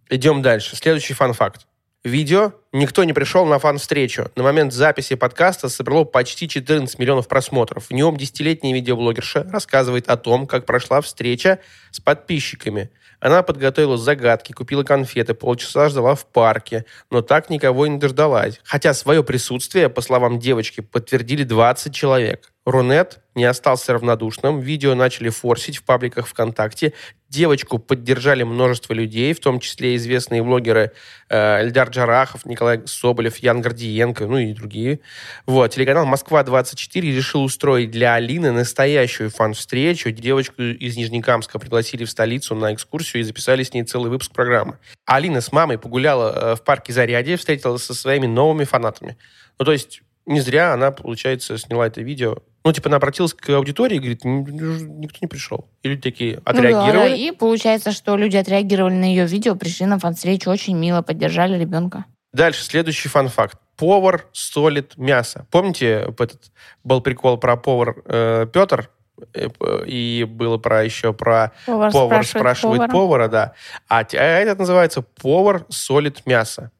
[0.09, 0.75] Идем дальше.
[0.75, 1.67] Следующий фан-факт.
[2.03, 4.29] Видео «Никто не пришел на фан-встречу».
[4.35, 7.87] На момент записи подкаста собрало почти 14 миллионов просмотров.
[7.87, 12.91] В нем десятилетняя видеоблогерша рассказывает о том, как прошла встреча с подписчиками.
[13.19, 18.61] Она подготовила загадки, купила конфеты, полчаса ждала в парке, но так никого и не дождалась.
[18.63, 22.51] Хотя свое присутствие, по словам девочки, подтвердили 20 человек.
[22.65, 24.59] Рунет не остался равнодушным.
[24.59, 26.93] Видео начали форсить в пабликах ВКонтакте.
[27.29, 30.93] Девочку поддержали множество людей, в том числе известные блогеры
[31.29, 35.01] э, Эльдар Джарахов, Николай Соболев, Ян Гордиенко, ну и другие.
[35.45, 35.71] Вот.
[35.71, 40.09] Телеканал «Москва-24» решил устроить для Алины настоящую фан-встречу.
[40.09, 44.79] Девочку из Нижнекамска пригласили в столицу на экскурсию и записали с ней целый выпуск программы.
[45.05, 49.17] Алина с мамой погуляла э, в парке Зарядье, встретилась со своими новыми фанатами.
[49.59, 53.47] Ну, то есть не зря она, получается, сняла это видео ну, типа, она обратилась к
[53.51, 55.69] аудитории и говорит, никто не пришел.
[55.83, 56.93] И люди такие отреагировали.
[56.93, 61.03] Ну, да, и получается, что люди отреагировали на ее видео, пришли на фан-встречу, очень мило
[61.03, 62.05] поддержали ребенка.
[62.33, 63.59] Дальше, следующий фан-факт.
[63.77, 65.45] Повар солит мясо.
[65.51, 66.51] Помните, этот
[66.83, 68.89] был прикол про повар э, Петр?
[69.35, 69.47] Э,
[69.85, 72.91] и было про еще про повар, повар спрашивает, спрашивает повара.
[72.91, 73.53] повара, да.
[73.87, 76.71] А, а этот называется повар солит мясо.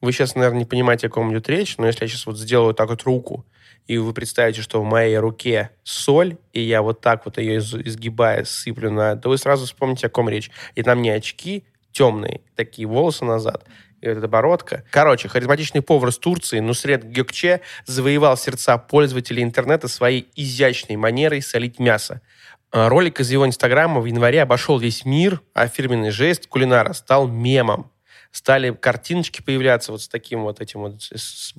[0.00, 2.74] Вы сейчас, наверное, не понимаете, о ком идет речь, но если я сейчас вот сделаю
[2.74, 3.46] так вот руку,
[3.86, 8.44] и вы представите, что в моей руке соль, и я вот так вот ее изгибая,
[8.44, 9.16] сыплю на...
[9.16, 10.50] то вы сразу вспомните, о ком речь.
[10.74, 13.64] И там не очки темные, такие волосы назад,
[14.00, 14.84] и вот эта бородка.
[14.90, 21.78] Короче, харизматичный повар из Турции Нусрет Гёкче завоевал сердца пользователей интернета своей изящной манерой солить
[21.78, 22.20] мясо.
[22.70, 27.28] А, Ролик из его инстаграма в январе обошел весь мир, а фирменный жест кулинара стал
[27.28, 27.90] мемом
[28.34, 31.00] стали картиночки появляться вот с таким вот этим вот.
[31.00, 31.54] с-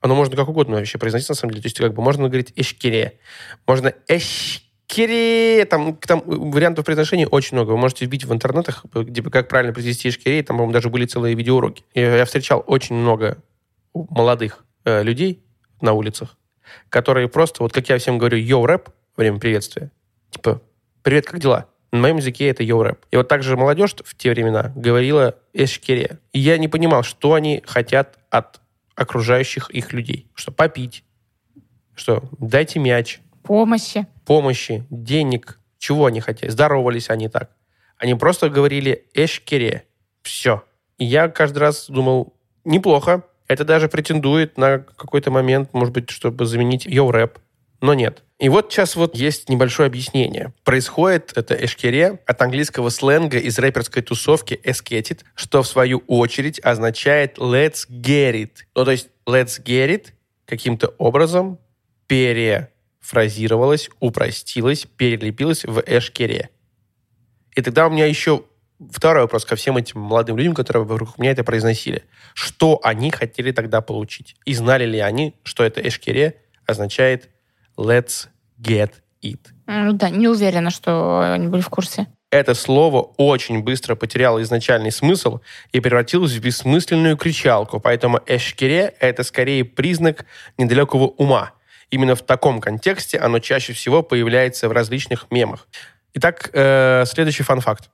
[0.00, 1.62] Оно можно как угодно вообще произносить, на самом деле.
[1.62, 3.18] То есть, как бы можно говорить «эшкере».
[3.66, 5.64] Можно «эшкере».
[5.64, 7.70] Там, там вариантов произношения очень много.
[7.70, 10.44] Вы можете вбить в интернетах, где, как правильно произнести «эшкере».
[10.44, 11.82] Там, по-моему, даже были целые видеоуроки.
[11.94, 13.38] Я, я встречал очень много
[13.92, 15.43] молодых э, людей
[15.84, 16.36] на улицах,
[16.88, 19.90] которые просто, вот как я всем говорю, йоу рэп время приветствия.
[20.30, 20.60] Типа,
[21.02, 21.66] привет, как дела?
[21.92, 22.98] На моем языке это йоу рэп.
[23.12, 26.18] И вот также молодежь в те времена говорила эшкере.
[26.32, 28.60] И я не понимал, что они хотят от
[28.96, 30.26] окружающих их людей.
[30.34, 31.04] Что попить,
[31.94, 34.06] что дайте мяч, Помощи.
[34.24, 36.50] помощи, денег, чего они хотели.
[36.50, 37.50] Здоровались они так.
[37.98, 39.84] Они просто говорили эшкере.
[40.22, 40.64] Все.
[40.98, 43.22] И я каждый раз думал, неплохо.
[43.46, 47.38] Это даже претендует на какой-то момент, может быть, чтобы заменить йоу-рэп.
[47.80, 48.22] Но нет.
[48.38, 50.54] И вот сейчас вот есть небольшое объяснение.
[50.64, 57.38] Происходит это эшкере от английского сленга из рэперской тусовки esketit, что в свою очередь означает
[57.38, 58.50] let's get it.
[58.74, 60.06] Ну, то есть let's get it
[60.46, 61.58] каким-то образом
[62.06, 66.50] перефразировалось, упростилось, перелепилось в эшкере.
[67.54, 68.44] И тогда у меня еще
[68.92, 72.04] второй вопрос ко всем этим молодым людям, которые вокруг меня это произносили.
[72.34, 74.36] Что они хотели тогда получить?
[74.44, 77.28] И знали ли они, что это эшкере означает
[77.76, 78.28] let's
[78.60, 79.40] get it?
[79.66, 82.06] М, Да, не уверена, что они были в курсе.
[82.30, 85.38] Это слово очень быстро потеряло изначальный смысл
[85.70, 87.78] и превратилось в бессмысленную кричалку.
[87.78, 90.26] Поэтому эшкере– это скорее признак
[90.58, 91.52] недалекого ума.
[91.90, 95.68] Именно в таком контексте оно чаще всего появляется в различных мемах.
[96.14, 97.90] Итак, э, следующий фан-факт.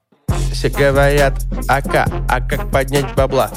[0.53, 1.35] Все говорят
[1.69, 3.51] АК, а как поднять бабла?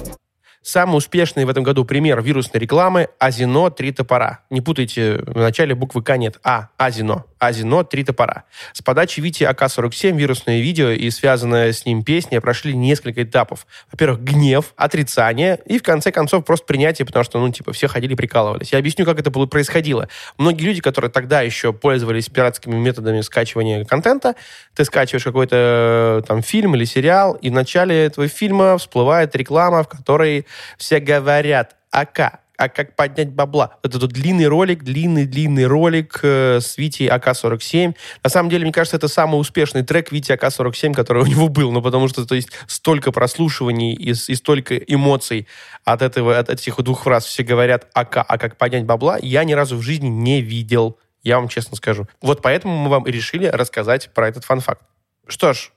[0.64, 4.40] Самый успешный в этом году пример вирусной рекламы– Азино «Три топора».
[4.50, 6.40] Не путайте, в начале буквы К нет.
[6.42, 7.26] А, Азино.
[7.38, 8.46] Азино «Три топора».
[8.72, 13.68] С подачи Вити АК-47 вирусное видео и связанная с ним песня прошли несколько этапов.
[13.92, 18.16] Во-первых, гнев, отрицание и, в конце концов, просто принятие, потому что, ну, типа, все ходили
[18.16, 18.72] прикалывались.
[18.72, 20.08] Я объясню, как это было- происходило.
[20.38, 24.36] Многие люди, которые тогда еще пользовались пиратскими методами скачивания контента,
[24.76, 29.84] ты скачиваешь какой-то э, там фильм или сериал, и в начале этого фильма всплывает реклама,
[29.84, 30.48] в которой
[30.78, 33.78] все говорят АК, а как поднять бабла.
[33.84, 37.96] Вот этот длинный ролик, длинный-длинный ролик э, с Вити АК-47.
[38.24, 41.72] На самом деле, мне кажется, это самый успешный трек Вити АК-47, который у него был.
[41.72, 45.48] Ну, потому что, то есть, столько прослушиваний и, и столько эмоций
[45.84, 47.26] от, этого, от этих двух фраз.
[47.26, 50.98] Все говорят АК, а как поднять бабла, я ни разу в жизни не видел.
[51.24, 52.08] Я вам честно скажу.
[52.22, 54.82] Вот поэтому мы вам и решили рассказать про этот фан-факт.
[55.28, 55.72] Что ж,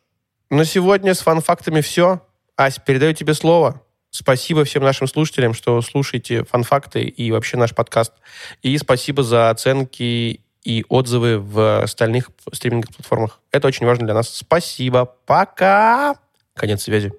[0.51, 2.21] на сегодня с фан-фактами все.
[2.57, 3.83] Ась, передаю тебе слово.
[4.17, 8.15] Спасибо всем нашим слушателям, что слушаете фан-факты и вообще наш подкаст.
[8.63, 13.41] И спасибо за оценки и отзывы в остальных стриминговых платформах.
[13.53, 14.35] Это очень важно для нас.
[14.35, 15.05] Спасибо.
[15.27, 16.17] Пока.
[16.55, 17.13] Конец связи.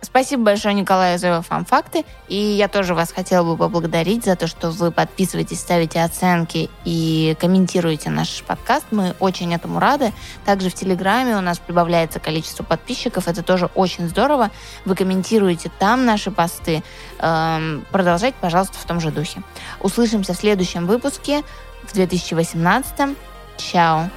[0.00, 2.04] Спасибо большое Николаю за его фан-факты.
[2.28, 7.36] И я тоже вас хотела бы поблагодарить за то, что вы подписываетесь, ставите оценки и
[7.40, 8.86] комментируете наш подкаст.
[8.92, 10.12] Мы очень этому рады.
[10.44, 13.26] Также в Телеграме у нас прибавляется количество подписчиков.
[13.26, 14.50] Это тоже очень здорово.
[14.84, 16.84] Вы комментируете там наши посты.
[17.18, 19.42] Эм, продолжайте, пожалуйста, в том же духе.
[19.80, 21.42] Услышимся в следующем выпуске
[21.82, 23.16] в 2018.
[23.56, 24.10] Чао!